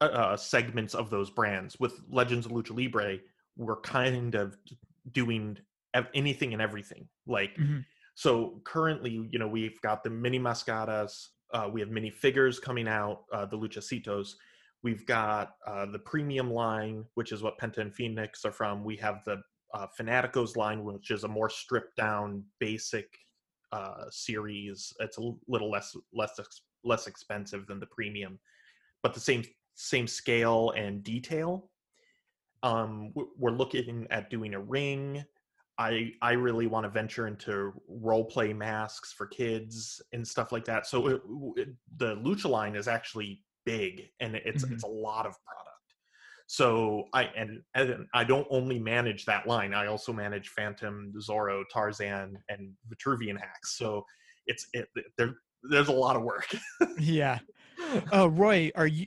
[0.00, 1.78] uh, uh, segments of those brands.
[1.80, 3.18] With Legends of Lucha Libre,
[3.56, 4.56] we're kind of
[5.12, 5.58] doing
[5.94, 7.08] ev- anything and everything.
[7.26, 7.84] Like, Mhm.
[8.14, 12.86] so currently, you know, we've got the mini mascaras, uh, we have mini figures coming
[12.88, 14.34] out, uh, the Luchacitos.
[14.82, 18.84] We've got uh, the premium line, which is what Penta and Phoenix are from.
[18.84, 19.42] We have the
[19.74, 23.18] uh, Fanaticos line, which is a more stripped down, basic
[23.72, 24.92] uh, series.
[25.00, 28.38] It's a little less less ex- less expensive than the premium,
[29.02, 29.44] but the same
[29.74, 31.70] same scale and detail.
[32.62, 35.24] Um, we're looking at doing a ring.
[35.78, 40.64] I I really want to venture into role play masks for kids and stuff like
[40.64, 40.86] that.
[40.86, 41.22] So it,
[41.56, 44.72] it, the Lucha line is actually big and it's Mhm.
[44.72, 45.65] it's a lot of product.
[46.46, 49.74] So I and, and I don't only manage that line.
[49.74, 53.76] I also manage Phantom, Zorro, Tarzan, and Vitruvian hacks.
[53.78, 54.04] So
[54.46, 54.88] it's it
[55.18, 55.34] there.
[55.68, 56.54] There's a lot of work.
[56.98, 57.38] Yeah.
[58.12, 59.06] Uh, Roy, are you?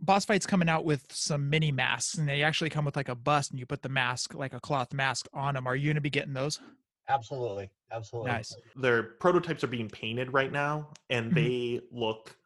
[0.00, 3.14] Boss Fight's coming out with some mini masks, and they actually come with like a
[3.14, 5.66] bust, and you put the mask, like a cloth mask, on them.
[5.66, 6.60] Are you going to be getting those?
[7.08, 8.30] Absolutely, absolutely.
[8.32, 8.54] Nice.
[8.76, 11.34] their prototypes are being painted right now and Mhm.
[11.34, 12.36] they look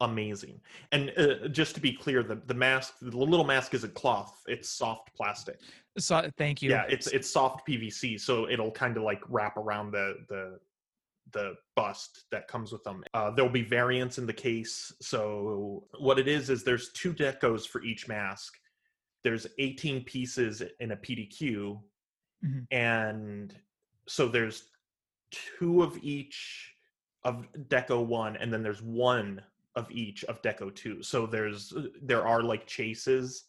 [0.00, 0.60] amazing
[0.92, 4.68] and uh, just to be clear the, the mask the little mask isn't cloth it's
[4.68, 5.58] soft plastic
[5.98, 6.70] So thank you.
[6.70, 10.58] yeah it's it's soft pvc so it'll kind of like wrap around the the
[11.32, 16.18] the bust that comes with them uh, there'll be variants in the case so what
[16.18, 18.54] it is is there's two decos for each mask
[19.24, 21.78] there's 18 pieces in a pdq
[22.46, 22.66] Mhm.
[22.70, 23.56] and
[24.06, 24.68] so there's
[25.58, 26.72] two of each
[27.24, 29.42] of Deco One, and then there's one
[29.76, 31.02] of each of Deco Two.
[31.02, 33.44] So there's there are like chases,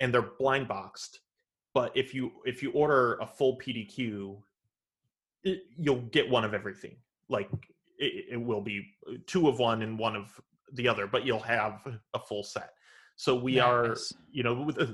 [0.00, 1.20] and they're blind boxed.
[1.74, 4.38] But if you if you order a full PDQ,
[5.44, 6.96] it, you'll get one of everything.
[7.28, 7.50] Like
[7.98, 8.84] it, it will be
[9.26, 10.40] two of one and one of
[10.72, 11.80] the other, but you'll have
[12.14, 12.70] a full set.
[13.16, 13.96] So we are,
[14.30, 14.86] you know, uh,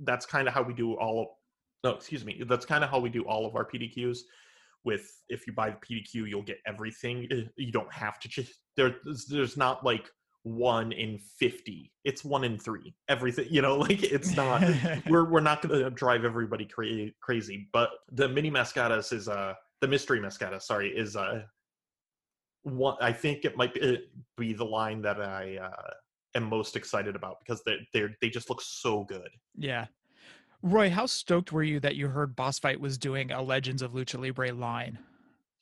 [0.00, 1.28] that's kind of how we do all of.
[1.84, 2.42] No, excuse me.
[2.46, 4.18] That's kind of how we do all of our PDQs.
[4.84, 7.28] With if you buy the PDQ, you'll get everything.
[7.30, 8.28] Uh, You don't have to.
[8.28, 8.96] ch- There,
[9.28, 10.10] there's not like
[10.42, 11.92] one in fifty.
[12.04, 12.94] It's one in three.
[13.08, 14.62] Everything, you know, like it's not.
[15.08, 17.68] we're we're not going to drive everybody cra- crazy.
[17.72, 20.60] But the mini mascatas is uh the mystery mascata.
[20.62, 21.42] Sorry, is uh
[22.62, 22.96] one.
[23.00, 23.98] I think it might be,
[24.36, 25.90] be the line that I uh,
[26.36, 29.28] am most excited about because they they they just look so good.
[29.56, 29.86] yeah.
[30.62, 33.92] Roy, how stoked were you that you heard Boss Fight was doing a Legends of
[33.92, 34.98] Lucha Libre line?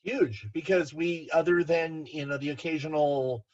[0.04, 3.46] Huge because we other than you know the occasional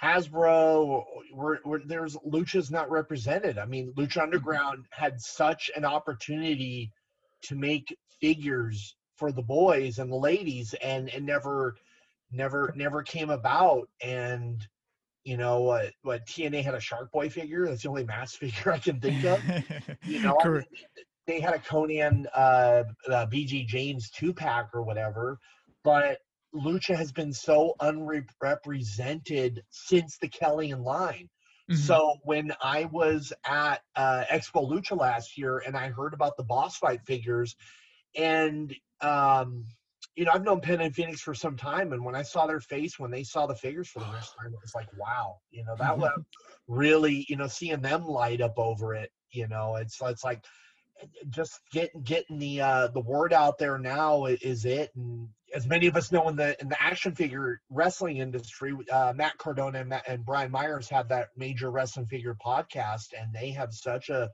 [0.00, 1.02] hasbro
[1.34, 3.58] we're, we're, there's lucha's not represented.
[3.58, 6.92] I mean lucha underground had such an opportunity
[7.42, 11.74] to make figures for the boys and the ladies and it never
[12.30, 13.88] never never came about.
[14.00, 14.64] And
[15.24, 17.66] you know what what tna had a shark boy figure?
[17.66, 19.42] That's the only mass figure i can think of.
[20.04, 20.64] You know, I mean,
[21.26, 25.38] they had a Konnan uh, uh, BG James two pack or whatever,
[25.88, 26.18] but
[26.54, 31.30] Lucha has been so unrepresented since the Kellyan line.
[31.70, 31.76] Mhm.
[31.76, 36.44] So when I was at uh, Expo Lucha last year and I heard about the
[36.44, 37.56] boss fight figures,
[38.14, 39.64] and um,
[40.14, 42.60] you know I've known Penn and Phoenix for some time, and when I saw their
[42.60, 45.64] face when they saw the figures for the first time, it was like, wow, you
[45.64, 46.10] know that was
[46.66, 49.10] really, you know, seeing them light up over it.
[49.30, 50.44] You know, it's it's like
[51.30, 55.86] just getting getting the uh, the word out there now is it, and as many
[55.86, 59.88] of us know in the in the action figure wrestling industry, uh, Matt Cardona and,
[59.88, 64.30] Matt, and Brian Myers have that major wrestling figure podcast, and they have such a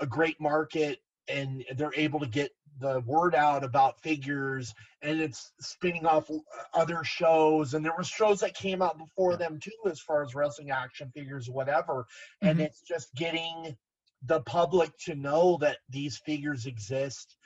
[0.00, 0.98] a great market,
[1.28, 2.50] and they're able to get
[2.80, 6.28] the word out about figures, and it's spinning off
[6.72, 10.34] other shows, and there were shows that came out before them too, as far as
[10.34, 12.06] wrestling action figures, whatever,
[12.42, 12.64] and Mhm.
[12.64, 13.76] it's just getting
[14.22, 17.36] the public to know that these figures exist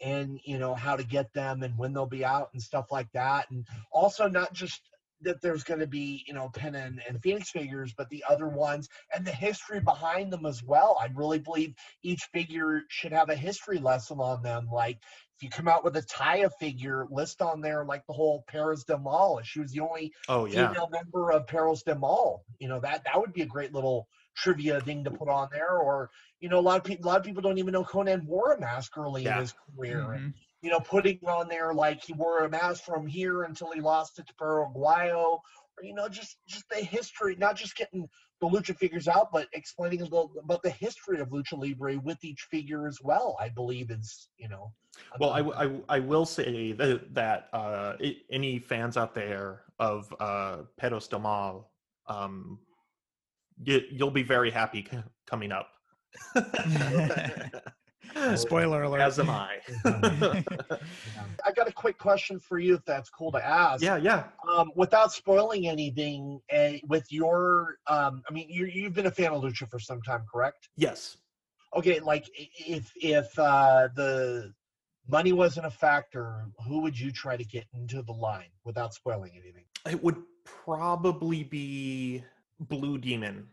[0.00, 3.10] and you know how to get them and when they'll be out and stuff like
[3.12, 4.80] that and also not just
[5.22, 8.48] that there's going to be you know Penn and, and Phoenix figures, but the other
[8.48, 10.96] ones and the history behind them as well.
[11.00, 14.68] I really believe each figure should have a history lesson on them.
[14.70, 14.98] Like
[15.36, 18.84] if you come out with a Taya figure, list on there like the whole Perros
[18.84, 19.40] del Mal.
[19.42, 22.44] She was the only Oh yeah, female member of Perros del Mal.
[22.58, 25.78] You know that that would be a great little trivia thing to put on there.
[25.78, 26.10] Or
[26.40, 28.52] you know a lot of people a lot of people don't even know Konnan wore
[28.52, 29.34] a mask early Yeah.
[29.34, 30.12] in his career.
[30.12, 30.34] And, Mhm.
[30.62, 34.18] you know, putting on there like he wore a mask from here until he lost
[34.18, 35.40] it to Perro Aguayo,
[35.76, 38.08] or you know, just just the history, not just getting
[38.40, 42.22] the lucha figures out, but explaining a little about the history of lucha libre with
[42.24, 43.36] each figure as well.
[43.40, 44.72] I believe is you know.
[45.20, 50.62] Well, I I will say that, that uh, i any fans out there of uh,
[50.78, 51.70] Perros del Mal,
[52.06, 52.58] um,
[53.64, 55.68] you, you'll be very happy c- coming up.
[58.36, 59.00] Spoiler alert.
[59.00, 59.58] As am I.
[61.44, 63.82] I got a quick question for you, if that's cool to ask.
[63.82, 64.24] yeah, yeah.
[64.48, 69.32] um, without spoiling anything, uh, with your, um, I mean, you, you've been a fan
[69.32, 70.68] of Lucha for some time, correct?
[70.76, 71.18] Yes.
[71.76, 74.54] Okay, like if if uh, the
[75.08, 79.32] money wasn't a factor, who would you try to get into the line without spoiling
[79.34, 79.64] anything?
[79.86, 82.24] It would probably be
[82.60, 83.46] Blue Demon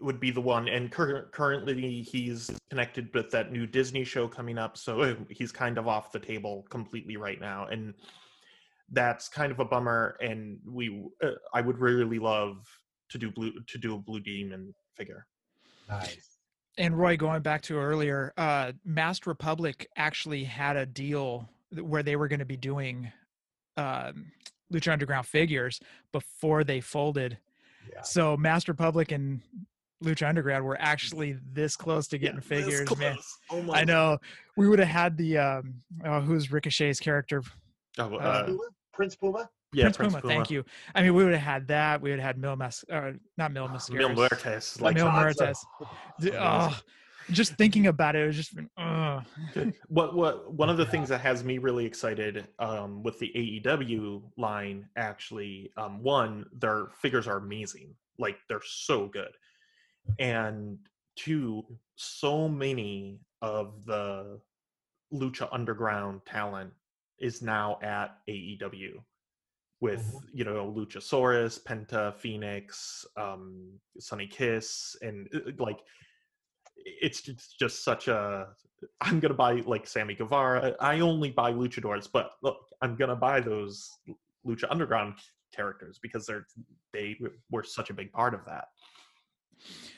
[0.00, 4.58] would be the one and cur- currently he's connected with that new Disney show coming
[4.58, 7.94] up so he's kind of off the table completely right now and
[8.90, 12.66] that's kind of a bummer and we uh, I would really love
[13.10, 15.26] to do blue to do a Blue Demon figure.
[15.88, 16.38] Nice.
[16.78, 21.48] and Roy, going back to earlier, uh, Masked Republic actually had a deal
[21.80, 23.12] where they were going to be doing
[23.76, 24.32] um,
[24.72, 25.80] Lucha Underground figures
[26.12, 27.38] before they folded.
[27.92, 28.02] Yeah.
[28.02, 29.40] So Masked Republic and
[30.02, 33.16] Lucha Underground were actually this close to getting Yeah, figures, man.
[33.50, 34.18] Oh my I know.
[34.56, 35.74] We would have had the um,
[36.04, 37.42] oh, who's Ricochet's character,
[37.98, 38.58] Oh, Uh, uh, Puma?
[38.92, 39.50] Prince Puma?
[39.72, 40.64] yeah, Prince, Puma, Thank you.
[40.94, 42.00] I mean, we would have had that.
[42.00, 43.94] We would have had Mil Mas, uh, not Mil Mascaras.
[43.94, 44.80] Mil Muertes.
[44.80, 45.64] Like, Mil Muertes.
[46.38, 46.78] Oh,
[47.30, 49.20] just thinking about it, it was just uh.
[49.88, 53.30] what what one of the things that has me really excited um, with the
[53.64, 59.32] AEW line actually um, one their figures are amazing like they're so good
[60.18, 60.78] and
[61.16, 61.64] two
[61.96, 64.38] so many of the
[65.12, 66.70] lucha underground talent
[67.18, 68.94] is now at AEW
[69.80, 70.20] with Mhm.
[70.32, 75.80] you know Luchasaurus, Penta, Phoenix, um, Sunny Kiss, and uh, like
[76.84, 78.48] it's just, just such a.
[79.00, 80.74] I'm gonna buy like Sammy Guevara.
[80.80, 83.88] I only buy luchadors, but look, I'm gonna buy those
[84.46, 85.14] Lucha Underground
[85.54, 86.46] characters because they're
[86.92, 87.16] they
[87.50, 88.66] were such a big part of that.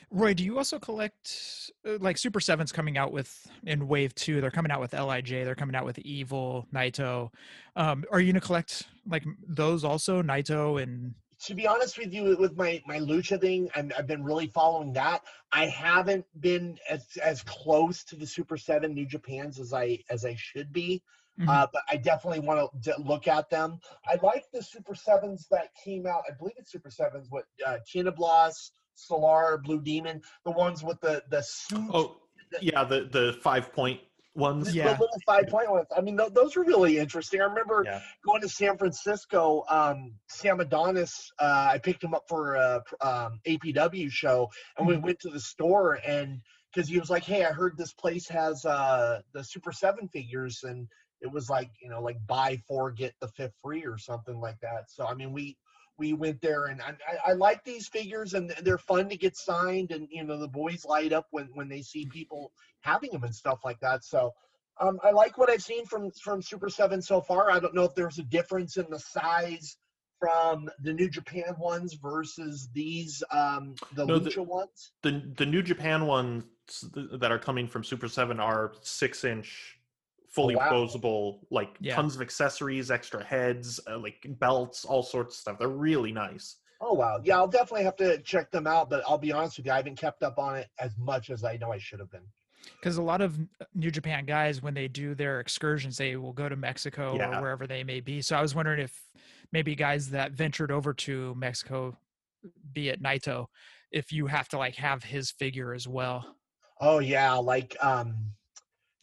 [0.09, 4.39] Roy, do you also collect uh, like Super Sevens coming out with in Wave Two?
[4.39, 5.29] They're coming out with Lij.
[5.29, 7.29] They're coming out with Evil, Naito.
[7.75, 11.13] Um, are you gonna collect like those also, Naito and?
[11.45, 14.93] To be honest with you, with my my lucha thing, I'm, I've been really following
[14.93, 15.23] that.
[15.51, 20.25] I haven't been as as close to the Super Seven New Japans as I as
[20.25, 21.03] I should be,
[21.39, 21.49] Mhm.
[21.49, 23.79] uh, but I definitely want to look at them.
[24.05, 26.23] I like the Super Sevens that came out.
[26.27, 27.27] I believe it's Super Sevens.
[27.29, 31.89] What uh, Kinablas, Solar, Blue Demon, the ones with the the suit.
[31.93, 32.17] Oh,
[32.61, 33.99] yeah, the the five point
[34.37, 34.73] ones.
[34.73, 35.87] the little five point ones.
[35.95, 37.41] I mean, th- those were really interesting.
[37.41, 38.01] I remember Yeah.
[38.25, 39.63] going to San Francisco.
[39.69, 44.95] Um, Sam Adonis, uh, I picked him up for a um, APW show, and we
[44.95, 45.03] Mhm.
[45.03, 46.41] went to the store and
[46.73, 50.63] because he was like, "Hey, I heard this place has uh, the Super Seven figures,"
[50.63, 50.87] and
[51.21, 54.59] it was like you know, like buy four get the fifth free or something like
[54.61, 54.91] that.
[54.91, 55.57] So I mean, we
[55.97, 56.95] we went there and I,
[57.31, 60.85] I, like these figures and they're fun to get signed and you know the boys
[60.85, 64.03] light up when when they see people having them and stuff like that.
[64.03, 64.33] So
[64.79, 67.49] um, I like what I've seen from from Super Seven so far.
[67.51, 69.77] I don't know if there's a difference in the size
[70.19, 74.91] from the New Japan ones versus these um, the No, the- Lucha ones.
[75.01, 76.43] the the New Japan ones
[76.93, 79.76] that are coming from Super Seven are six inch,
[80.29, 80.69] fully Oh, wow.
[80.71, 81.95] posable, like Yeah.
[81.95, 85.59] tons of accessories, extra heads, uh, like belts, all sorts of stuff.
[85.59, 86.57] They're really nice.
[86.79, 88.89] Oh wow, yeah, I'll definitely have to check them out.
[88.89, 91.43] But I'll be honest with you, I haven't kept up on it as much as
[91.43, 92.27] I know I should have been.
[92.79, 93.39] because a lot of
[93.73, 97.37] New Japan guys, when they do their excursions, they will go to Mexico Yeah.
[97.39, 98.21] or wherever they may be.
[98.21, 98.93] So I was wondering if
[99.51, 101.97] maybe guys that ventured over to Mexico,
[102.73, 103.47] be it Naito,
[103.91, 106.35] if you have to like have his figure as well.
[106.79, 108.33] Oh yeah, like um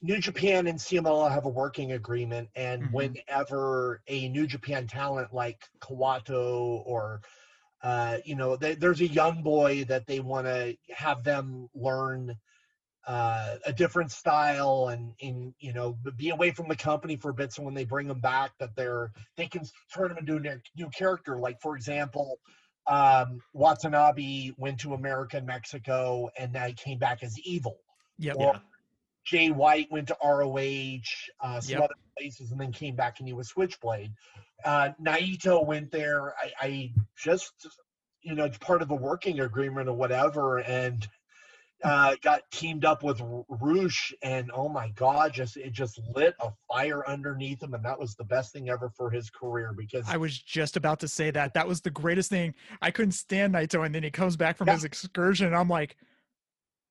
[0.03, 2.91] New Japan and CMLL have a working agreement, and Mhm.
[2.93, 7.21] whenever a New Japan talent like Kawato or
[7.83, 12.35] uh, you know, they, there's a young boy that they want to have them learn
[13.07, 17.35] uh, a different style and in you know be away from the company for a
[17.35, 19.63] bit so when they bring them back that they're they can
[19.95, 20.41] turn them into a
[20.77, 22.39] new- character like for example
[22.87, 27.77] um watanabe went to america and mexico and now he came back as evil
[28.19, 28.39] Yep.
[28.39, 28.59] Well, Yeah.
[29.25, 30.57] Jay white went to roh
[31.43, 31.85] uh, some Yep.
[31.85, 34.13] other places and then came back and he was switchblade
[34.65, 37.53] uh naito went there i i just
[38.23, 41.09] you know it's part of a working agreement or whatever and
[41.83, 46.51] uh, got teamed up with Rush, and oh my God, just it just lit a
[46.67, 50.17] fire underneath him, and that was the best thing ever for his career because I
[50.17, 51.53] was just about to say that.
[51.55, 52.55] That was the greatest thing.
[52.81, 54.75] I couldn't stand Naito, and then he comes back from Yeah.
[54.75, 55.97] his excursion, and I'm like,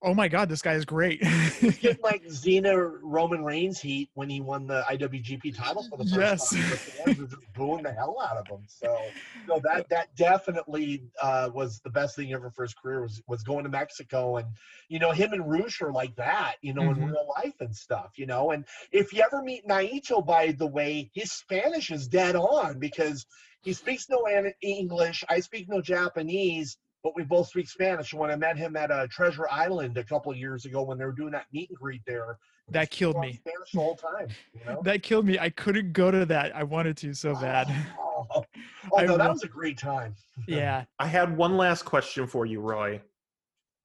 [0.04, 1.24] oh my god, this guy is great.
[1.60, 6.06] he's getting like Xena Roman Reigns heat when he won the IWGP title for the
[6.06, 6.40] first Yes.
[6.40, 6.70] time.
[6.70, 8.66] The fans were just booing the hell out of him.
[8.68, 9.14] So,
[9.48, 13.44] no, that that definitely uh, was the best thing ever for his career was was
[13.44, 14.48] going to Mexico and
[14.90, 17.08] you know him and Rush are like that, you know, in Mhm.
[17.08, 18.52] real life and stuff, you know.
[18.52, 23.26] And if you ever meet Naito, by the way, his Spanish is dead on because
[23.62, 24.26] he speaks no
[24.62, 25.24] English.
[25.30, 26.78] I speak no Japanese.
[27.04, 28.14] But we both speak Spanish.
[28.14, 31.06] When I met him at uh, Treasure Island a couple of years ago, when they
[31.06, 32.38] were doing that meet and greet there,
[32.70, 33.34] that killed me.
[33.34, 34.30] Spanish the whole time.
[34.54, 34.82] You know?
[34.84, 35.38] That killed me.
[35.38, 36.56] I couldn't go to that.
[36.56, 37.68] I wanted to so bad.
[38.00, 38.46] Oh, oh,
[38.92, 40.16] oh, I no, that was a great time.
[40.48, 40.86] Yeah.
[41.00, 43.02] I had one last question for you, Roy,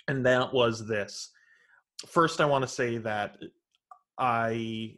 [0.06, 1.30] and that was this.
[2.06, 3.38] First, I want to say that
[4.16, 4.94] I,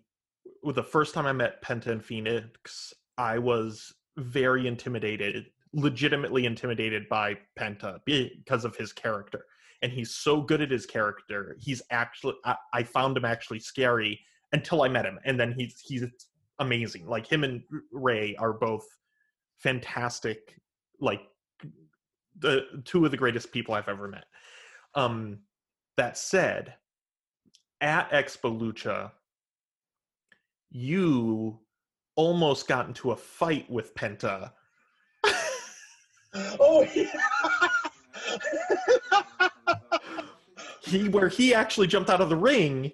[0.63, 7.09] well, the first time I met Penta and Phoenix, I was very intimidated, legitimately intimidated
[7.09, 9.45] by Penta because of his character.
[9.83, 11.57] And he's so good at his character.
[11.59, 14.21] He's actually, I, I found him actually scary
[14.53, 16.05] until I met him, and then he's he's
[16.59, 17.07] amazing.
[17.07, 17.63] Like him and
[17.93, 18.85] Rey are both
[19.59, 20.61] fantastic,
[21.01, 21.23] like
[22.39, 24.25] the two of the greatest people I've ever met.
[24.95, 25.39] Um,
[25.97, 26.75] that said,
[27.81, 29.13] at Expo Lucha,
[30.71, 31.59] you
[32.17, 34.53] almost got into a fight with Penta.
[36.35, 37.07] Oh, yeah.
[40.83, 42.91] He where he actually jumped out of the ring.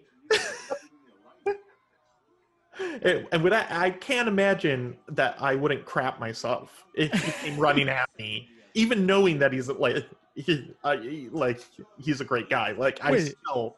[3.03, 7.59] And- and would I, I can't imagine that I wouldn't crap myself if he came
[7.59, 11.61] running at me, even knowing that he's like, he, I, he- like
[11.99, 12.73] he's a great guy.
[12.73, 13.35] Like I Wait.
[13.49, 13.77] still,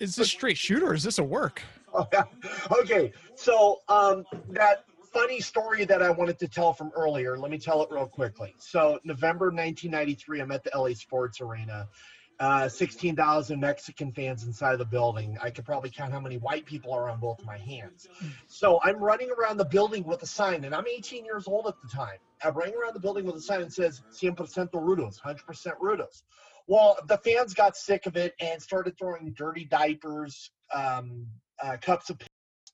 [0.00, 1.62] Is this straight shooter or is this a work?
[1.92, 2.24] Oh, yeah.
[2.80, 4.84] okay, so um, that
[5.16, 7.38] funny story that I wanted to tell from earlier.
[7.38, 8.54] Let me tell it real quickly.
[8.58, 11.88] So, November 1993, I'm at the LA Sports Arena.
[12.38, 15.38] Uh, 16,000 Mexican fans inside the building.
[15.42, 18.08] I could probably count how many white people are on both my hands.
[18.46, 21.76] So I'm running around the building with a sign, and I'm 18 years old at
[21.82, 22.18] the time.
[22.44, 24.36] I'm running around the building with a sign that says 100%
[24.72, 26.24] rudos, 100% rudos.
[26.66, 31.26] Well, the fans got sick of it and started throwing dirty diapers, um,
[31.62, 32.18] uh, cups of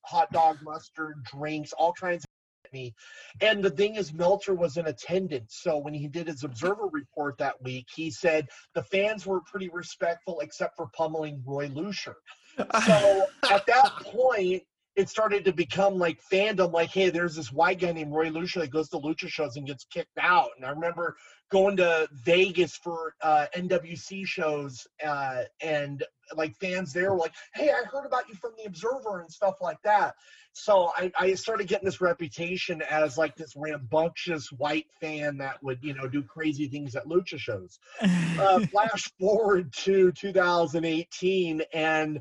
[0.05, 2.24] hot dog mustard, drinks, all kinds
[2.72, 2.94] me.
[3.40, 5.58] And the thing is, Meltzer was in attendance.
[5.62, 9.68] So when he did his observer report that week, he said the fans were pretty
[9.68, 12.16] respectful except for pummeling Roy Lucier.
[12.56, 14.62] So at that point,
[14.95, 18.61] it started to become like fandom, like, hey, there's this white guy named Roy Lucier
[18.61, 20.51] that goes to lucha shows and gets kicked out.
[20.57, 21.16] And I remember
[21.51, 26.03] going to Vegas for uh, NWC shows, uh, and
[26.34, 29.57] like fans there were like, hey, I heard about you from the Observer and stuff
[29.61, 30.14] like that.
[30.55, 35.78] So I, I started getting this reputation as like this rambunctious white fan that would,
[35.82, 37.78] you know, do crazy things at lucha shows.
[38.03, 42.20] Uh, flash forward to 2018, and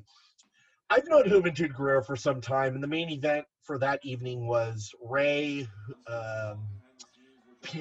[0.91, 4.93] I've known Juventud Guerrera for some time, and the main event for that evening was
[5.01, 5.65] Rey,
[6.05, 6.59] um,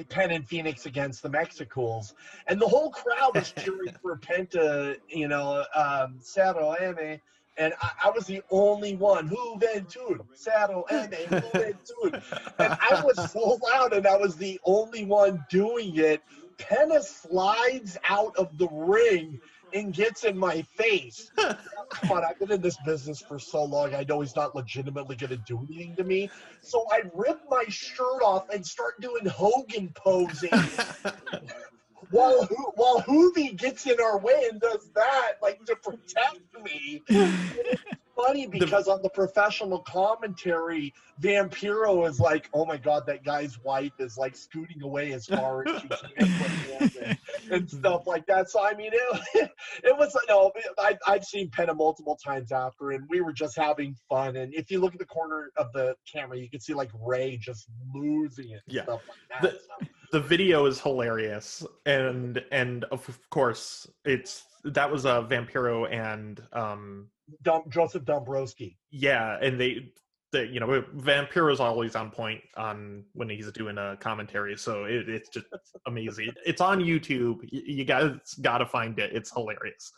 [0.07, 2.13] Penn and Phoenix against the Mexicools,
[2.47, 7.19] and the whole crowd was cheering for Penta, you know, um, Cerro M,
[7.57, 12.23] and I, I was the only one, Juventud, Cerro M, Juventud,
[12.59, 16.21] and I was so loud, and I was the only one doing it.
[16.57, 19.41] Penta slides out of the ring
[19.73, 21.31] and gets in my face.
[21.37, 23.93] Come on, I've been in this business for so long.
[23.93, 26.29] I know he's not legitimately going to do anything to me.
[26.61, 30.51] So I rip my shirt off and start doing Hogan posing.
[32.11, 37.03] while while Juvi gets in our way and does that, like to protect me.
[38.15, 43.93] Funny because on the professional commentary, Vampiro is like, "Oh my god, that guy's wife
[43.99, 47.17] is like scooting away as far as she can
[47.51, 48.49] and, stuff like that.
[48.49, 49.51] So I mean, it
[49.83, 53.95] it was no, I I've seen Penta multiple times after, and we were just having
[54.09, 54.35] fun.
[54.35, 57.37] And if you look at the corner of the camera, you can see like Rey
[57.37, 58.61] just losing it.
[58.67, 58.83] And Yeah.
[58.83, 59.51] stuff like that.
[59.53, 59.87] The- so.
[60.11, 67.07] the video is hilarious and and of course it's that was a vampiro and um
[67.41, 68.77] Dom, Joseph Dombrowski.
[68.89, 69.91] yeah and they
[70.31, 75.09] the you know vampiro's always on point on when he's doing a commentary so it,
[75.09, 75.45] it's just
[75.87, 79.91] amazing it's on youtube you, you guys gotta find it it's hilarious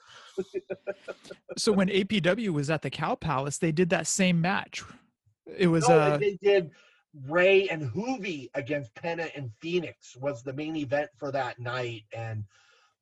[1.58, 4.84] so when APW was at the Cow Palace, they did that same match.
[5.58, 6.72] It was no, uh they did
[7.28, 12.46] Rey and Juvi against Penta and Phoenix was the main event for that night, and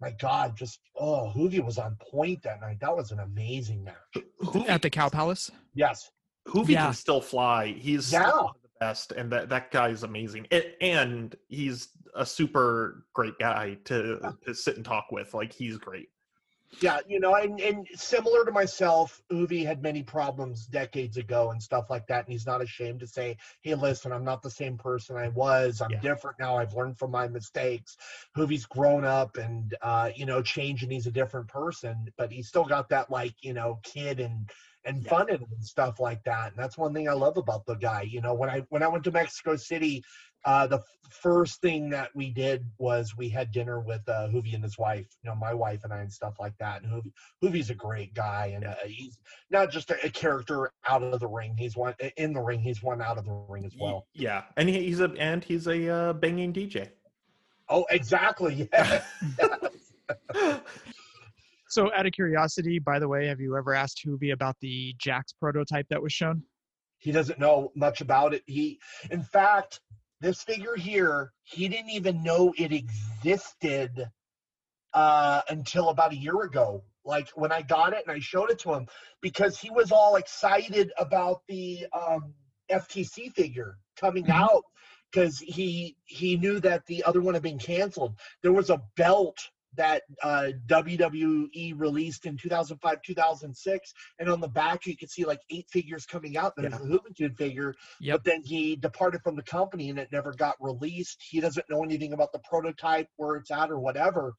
[0.02, 2.80] my God, just oh, Juvi was on point that night.
[2.82, 4.24] That was an amazing match.
[4.43, 5.52] Juvi, at the Cow Palace.
[5.74, 6.10] Yes,
[6.47, 6.86] Juvi Yeah.
[6.86, 8.24] can still fly he's Yeah.
[8.28, 13.38] still the best and that that guy is amazing it, and he's a super great
[13.39, 16.10] guy to to sit and talk with like he's great
[16.80, 21.61] yeah, you know, and, and similar to myself, Juvi had many problems decades ago and
[21.61, 24.78] stuff like that, and he's not ashamed to say, "Hey, listen, I'm not the same
[24.78, 25.82] person I was.
[25.82, 25.99] I'm Yeah.
[25.99, 26.57] different now.
[26.57, 27.97] I've learned from my mistakes."
[28.36, 32.47] Juvi's grown up and uh, you know changed, and he's a different person, but he's
[32.47, 34.49] still got that like you know kid and
[34.86, 35.09] and Yeah.
[35.09, 36.51] fun and stuff like that.
[36.51, 38.01] And that's one thing I love about the guy.
[38.03, 40.03] You know, when I when I went to Mexico City,
[40.46, 40.80] uh, the
[41.10, 45.08] first thing that we did was we had dinner with uh, Juvi and his wife.
[45.24, 46.84] You know, my wife and I and stuff like that.
[46.84, 47.12] And Juvi,
[47.44, 49.18] Juvi's a great guy, and uh, he's
[49.50, 51.56] not just a, a character out of the ring.
[51.58, 52.60] He's one in the ring.
[52.60, 54.08] He's one out of the ring as well.
[54.14, 56.89] yeah and he, he's a and he's a uh, banging dj
[57.70, 58.70] Oh, exactly.
[58.74, 59.02] Yeah.
[61.70, 65.34] So out of curiosity, by the way, have you ever asked Juvi about the Jakks
[65.40, 66.44] prototype that was shown?
[67.02, 68.44] he doesn't know much about it.
[68.45, 68.80] He,
[69.10, 69.80] in fact,
[70.22, 74.10] this figure here, he didn't even know it existed
[74.93, 76.84] uh, until about a year ago.
[77.03, 78.85] Like when I got it and I showed it to him,
[79.22, 82.34] because he was all excited about the um,
[82.69, 84.35] FTC figure coming Mhm.
[84.35, 84.64] out,
[85.11, 88.15] because he he knew that the other one had been canceled.
[88.41, 89.39] There was a belt
[89.76, 95.41] that uh, WWE released in 2005, 2006, and on the back you could see like
[95.49, 96.53] eight figures coming out.
[96.56, 96.80] There's Yeah.
[96.80, 98.15] a Juventud figure, Yep.
[98.15, 101.22] but then he departed from the company and it never got released.
[101.22, 104.34] He doesn't know anything about the prototype, where it's at, or whatever.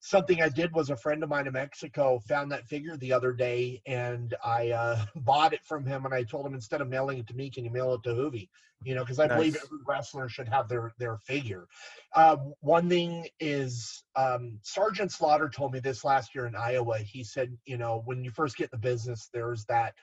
[0.00, 3.32] Something I did was a friend of mine in Mexico found that figure the other
[3.32, 6.04] day, and I uh, bought it from him.
[6.04, 8.10] And I told him instead of mailing it to me, can you mail it to
[8.10, 8.48] Juvi?
[8.84, 11.66] You know, because I believe every wrestler should have their their figure.
[12.14, 16.98] Uh, one thing is, um, Sergeant Slaughter told me this last year in Iowa.
[16.98, 19.94] He said, you know, when you first get in the business, there's that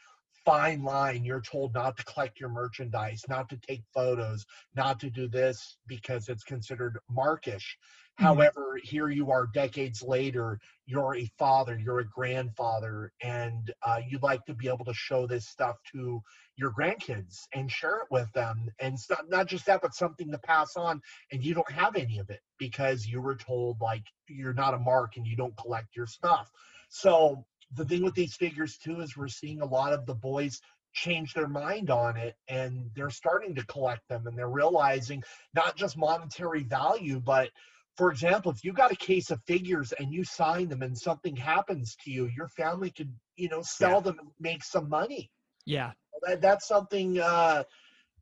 [0.45, 1.25] fine line.
[1.25, 4.45] You're told not to collect your merchandise, not to take photos,
[4.75, 7.77] not to do this because it's considered markish.
[8.19, 8.23] Mhm.
[8.23, 14.23] However, here you are decades later, you're a father, you're a grandfather, and uh, you'd
[14.23, 16.21] like to be able to show this stuff to
[16.55, 18.69] your grandkids and share it with them.
[18.79, 18.97] And
[19.27, 21.01] not just that, but something to pass on.
[21.31, 24.79] And you don't have any of it because you were told, like, you're not a
[24.79, 26.49] mark and you don't collect your stuff.
[26.89, 30.61] So the thing with these figures, too, is we're seeing a lot of the boys
[30.93, 35.21] change their mind on it and they're starting to collect them and they're realizing
[35.53, 37.49] not just monetary value, but
[37.97, 41.35] for example, if you got a case of figures and you sign them and something
[41.35, 44.11] happens to you, your family could, you know, sell Yeah.
[44.11, 45.31] them and make some money.
[45.65, 45.91] Yeah.
[46.23, 47.63] That, that's something uh,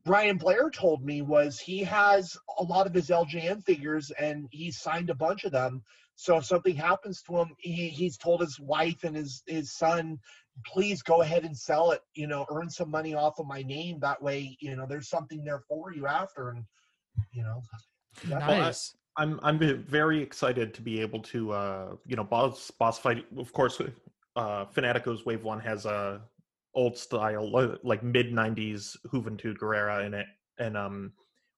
[0.04, 4.70] Brian Blair told me was he has a lot of his LJN figures and he
[4.70, 5.82] signed a bunch of them.
[6.16, 10.18] So if something happens to him, he, he's told his wife and his his son,
[10.64, 12.00] please go ahead and sell it.
[12.14, 13.98] You know, earn some money off of my name.
[14.00, 16.50] That way, you know, there's something there for you after.
[16.50, 16.64] And
[17.32, 17.62] you know,
[18.24, 18.94] Nice.
[19.16, 23.52] I'm I'm very excited to be able to uh you know boss boss fight of
[23.52, 23.80] course
[24.36, 26.20] uh Fanatico's Wave 1 has a
[26.74, 27.48] old style
[27.84, 30.26] like mid 90s Juventud Guerrera in it.
[30.58, 31.12] And um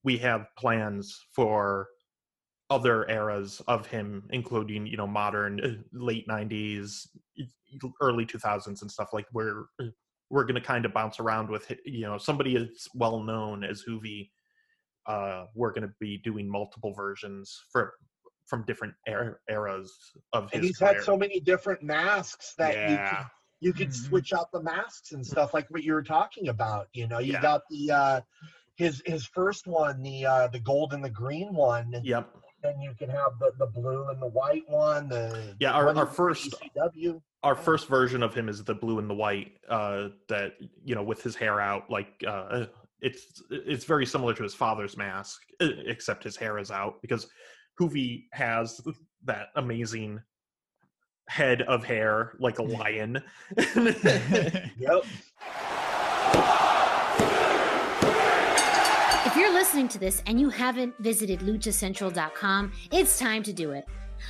[0.04, 1.88] we have plans for
[2.68, 7.06] other eras of him including you know modern uh, late 90s
[7.36, 7.46] e-
[8.00, 9.86] early 2000s and stuff like where uh,
[10.30, 13.84] we're going to kind of bounce around with you know somebody as well known as
[13.88, 14.30] Juvi
[15.06, 17.94] uh, we're going to be doing multiple versions for
[18.46, 19.92] from different er- eras
[20.32, 20.94] of his and he's career.
[20.94, 23.26] had so many different masks that you yeah, could
[23.60, 24.06] you could Mhm.
[24.08, 27.32] switch out the masks and stuff like what you were talking about you know you
[27.32, 27.42] Yeah.
[27.42, 28.20] got the uh
[28.76, 32.30] his his first one the uh the gold and the green one and yep,
[32.62, 35.98] then you can have the the blue and the white one the Yeah, our- one
[35.98, 37.20] our first- ECW.
[37.42, 39.58] our first version of him is the blue and the white.
[39.68, 40.52] Uh, that
[40.84, 42.66] you know, with his hair out, like uh,
[43.00, 47.26] it's it's very similar to his father's mask, except his hair is out because
[47.78, 48.80] Juvi has
[49.24, 50.20] that amazing
[51.28, 53.22] head of hair like a lion.
[53.58, 55.04] yep
[59.26, 63.84] If you're listening to this and you haven't visited luchacentral.com, it's time to do it.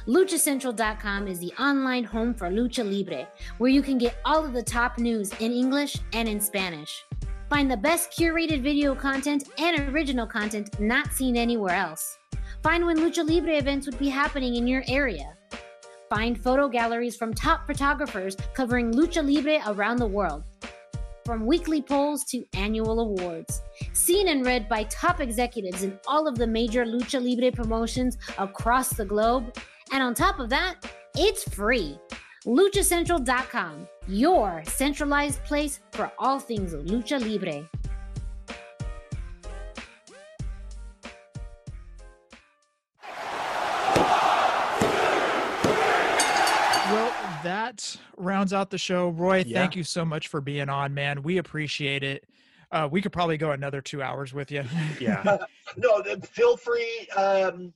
[0.08, 3.28] LuchaCentral.com is the online home for Lucha Libre,
[3.58, 7.04] where you can get all of the top news in English and in Spanish.
[7.48, 12.18] Find the best curated video content and original content not seen anywhere else.
[12.62, 15.36] Find when Lucha Libre events would be happening in your area.
[16.10, 20.42] Find photo galleries from top photographers covering Lucha Libre around the world.
[21.24, 23.62] From weekly polls to annual awards
[23.92, 28.90] seen and read by top executives in all of the major Lucha Libre promotions across
[28.90, 29.56] the globe.
[29.92, 30.76] And on top of that,
[31.16, 31.96] it's free.
[32.46, 37.68] LuchaCentral.com, your centralized place for all things Lucha Libre.
[46.92, 47.12] Well,
[47.42, 49.08] that rounds out the show.
[49.08, 49.58] Roy, Yeah.
[49.60, 51.22] thank you so much for being on, man.
[51.24, 52.24] We appreciate it.
[52.70, 54.64] Uh, we could probably go another two hours with you.
[55.00, 55.38] yeah,
[55.76, 57.72] no feel free um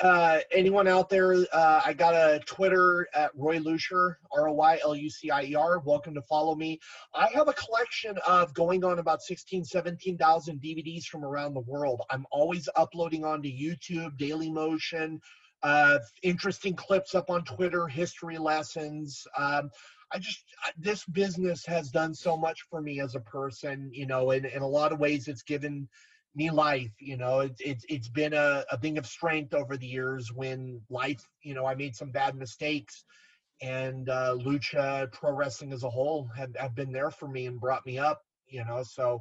[0.00, 6.22] uh anyone out there uh i got a twitter at roy lucier r-o-y-l-u-c-i-e-r welcome to
[6.22, 6.78] follow me.
[7.14, 12.02] I have a collection of going on about 16 17000 dvds from around the world.
[12.10, 15.20] I'm always uploading onto youtube daily motion
[15.64, 19.26] uh interesting clips up on twitter history lessons.
[19.36, 19.70] Um
[20.12, 20.44] I just
[20.78, 24.62] this business has done so much for me as a person, you know, and in
[24.62, 25.88] a lot of ways it's given
[26.34, 29.86] me life you know it's it's, it's been a, a thing of strength over the
[29.86, 33.04] years when life you know i made some bad mistakes
[33.60, 37.60] and uh lucha pro wrestling as a whole have, have been there for me and
[37.60, 39.20] brought me up you know so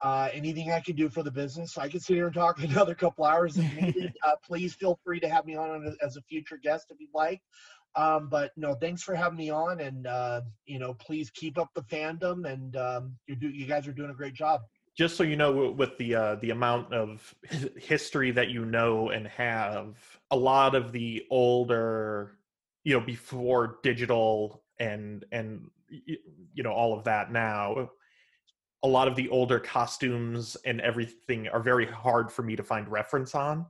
[0.00, 2.94] uh anything i can do for the business i can sit here and talk another
[2.94, 4.12] couple hours if needed.
[4.24, 7.40] Uh, please feel free to have me on as a future guest if you'd like.
[7.96, 11.70] Um but no thanks for having me on and uh you know please keep up
[11.74, 14.60] the fandom and um you do you guys are doing a great job
[14.98, 17.34] just so you know with the uh, the amount of
[17.76, 19.96] history that you know and have
[20.32, 22.36] a lot of the older
[22.82, 27.88] you know before digital and and you know all of that now
[28.82, 32.88] a lot of the older costumes and everything are very hard for me to find
[32.88, 33.66] reference on.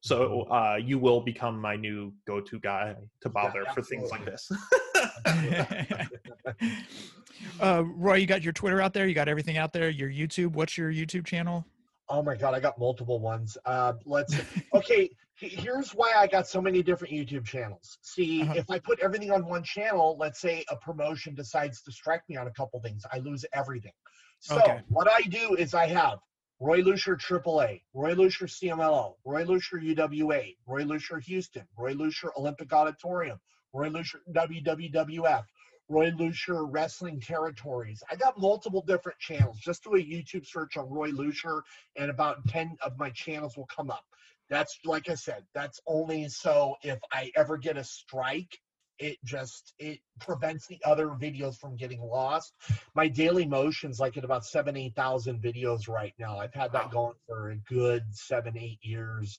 [0.00, 4.50] So uh, you will become my new go-to guy to bother for things like this
[7.60, 9.06] uh, Roy, you got your Twitter out there.
[9.06, 9.88] You got everything out there.
[9.88, 10.52] Your YouTube.
[10.52, 11.64] What's your YouTube channel?
[12.08, 13.56] Oh my god, I got multiple ones.
[13.64, 14.34] Uh, let's
[14.74, 15.10] okay.
[15.36, 17.98] here's why I got so many different YouTube channels.
[18.02, 18.54] See, Uh-huh.
[18.56, 22.36] if I put everything on one channel, let's say a promotion decides to strike me
[22.36, 23.92] on a couple things, I lose everything.
[24.40, 24.80] So Okay.
[24.88, 26.18] what I do is I have
[26.58, 32.72] Roy Lucier AAA, Roy Lucier CMLL, Roy Lucier UWA, Roy Lucier Houston, Roy Lucier Olympic
[32.72, 33.38] Auditorium,
[33.72, 35.44] Roy Lucier WWF,
[35.88, 38.02] Roy Lucier Wrestling Territories.
[38.10, 39.58] I got multiple different channels.
[39.58, 41.62] Just do a YouTube search on Roy Lucier,
[41.96, 44.04] and about 10 of my channels will come up.
[44.48, 48.58] That's like I said, that's only so if I ever get a strike,
[49.00, 52.52] it just it prevents the other videos from getting lost.
[52.94, 56.38] My daily motion's like at about seven, eight thousand videos right now.
[56.38, 59.38] I've had that going for a good seven, eight years.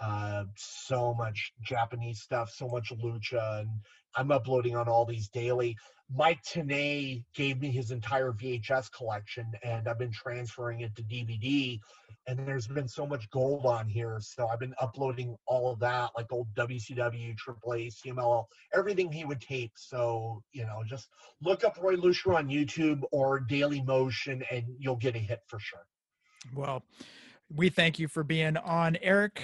[0.00, 3.70] Uh, so much Japanese stuff, so much lucha, and
[4.16, 5.76] I'm uploading on all these daily.
[6.14, 11.78] Mike Tenay gave me his entire VHS collection, and I've been transferring it to DVD.
[12.26, 16.10] And there's been so much gold on here, so I've been uploading all of that,
[16.16, 18.44] like old WCW, AAA, CMLL,
[18.74, 19.72] everything he would tape.
[19.76, 21.08] So you know, just
[21.42, 25.58] look up Roy Lucier on YouTube or Daily Motion, and you'll get a hit for
[25.58, 25.86] sure.
[26.54, 26.84] Well,
[27.54, 29.42] we thank you for being on, Eric.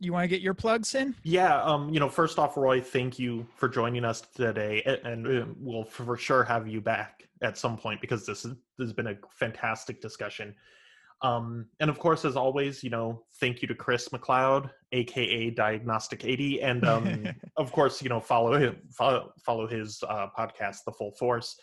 [0.00, 1.14] You want to get your plugs in?
[1.22, 5.46] Yeah, um, you know, first off, Roy, thank you for joining us today, and uh,
[5.58, 9.06] we'll for sure have you back at some point because this, is, this has been
[9.06, 10.54] a fantastic discussion.
[11.22, 16.24] Um, and of course, as always, you know, thank you to Chris McLeod, aka Diagnostic
[16.24, 20.92] 80, and um, of course, you know, follow him, follow, follow his uh, podcast, The
[20.92, 21.56] Full Force,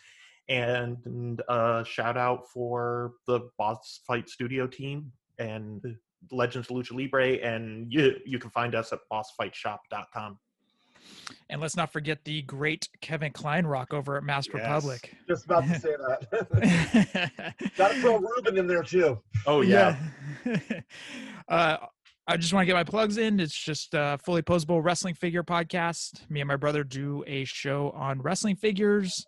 [0.48, 5.96] and, and uh, shout out for the Boss Fight Studio team and
[6.30, 10.38] Legends of Lucha Libre, and you you can find us at bossfightshop.com.
[11.50, 14.62] And let's not forget the great Kevin Kleinrock over at Masked Yes.
[14.64, 15.14] Republic.
[15.28, 17.32] Just about to say that.
[17.76, 19.20] Got to throw Ruben in there too.
[19.46, 19.96] Oh yeah,
[20.46, 20.60] Yeah.
[21.48, 21.76] uh,
[22.26, 23.40] I just want to get my plugs in.
[23.40, 26.30] It's just a fully posable wrestling figure podcast.
[26.30, 29.26] Me and my brother do a show on wrestling figures.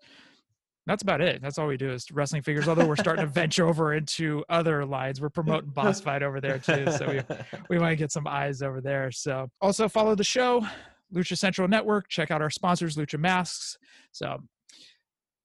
[0.86, 1.40] That's about it.
[1.40, 2.68] That's all we do is wrestling figures.
[2.68, 5.20] Although we're starting to venture over into other lines.
[5.20, 6.90] We're promoting Boss Fight over there too.
[6.92, 7.36] So we,
[7.70, 9.10] we might get some eyes over there.
[9.10, 10.66] So also follow the show,
[11.14, 12.08] Lucha Central Network.
[12.08, 13.78] Check out our sponsors, Lucha Masks.
[14.12, 14.38] So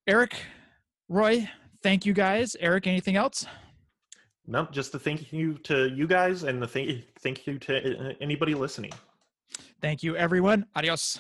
[0.08, 0.36] Eric,
[1.08, 1.50] Roy,
[1.84, 2.58] thank you guys.
[2.60, 3.46] Eric, anything else?
[4.50, 8.56] no, just a thank you to you guys, and the thank thank you to anybody
[8.56, 8.92] listening.
[9.80, 10.66] Thank you, everyone.
[10.76, 11.20] Adios.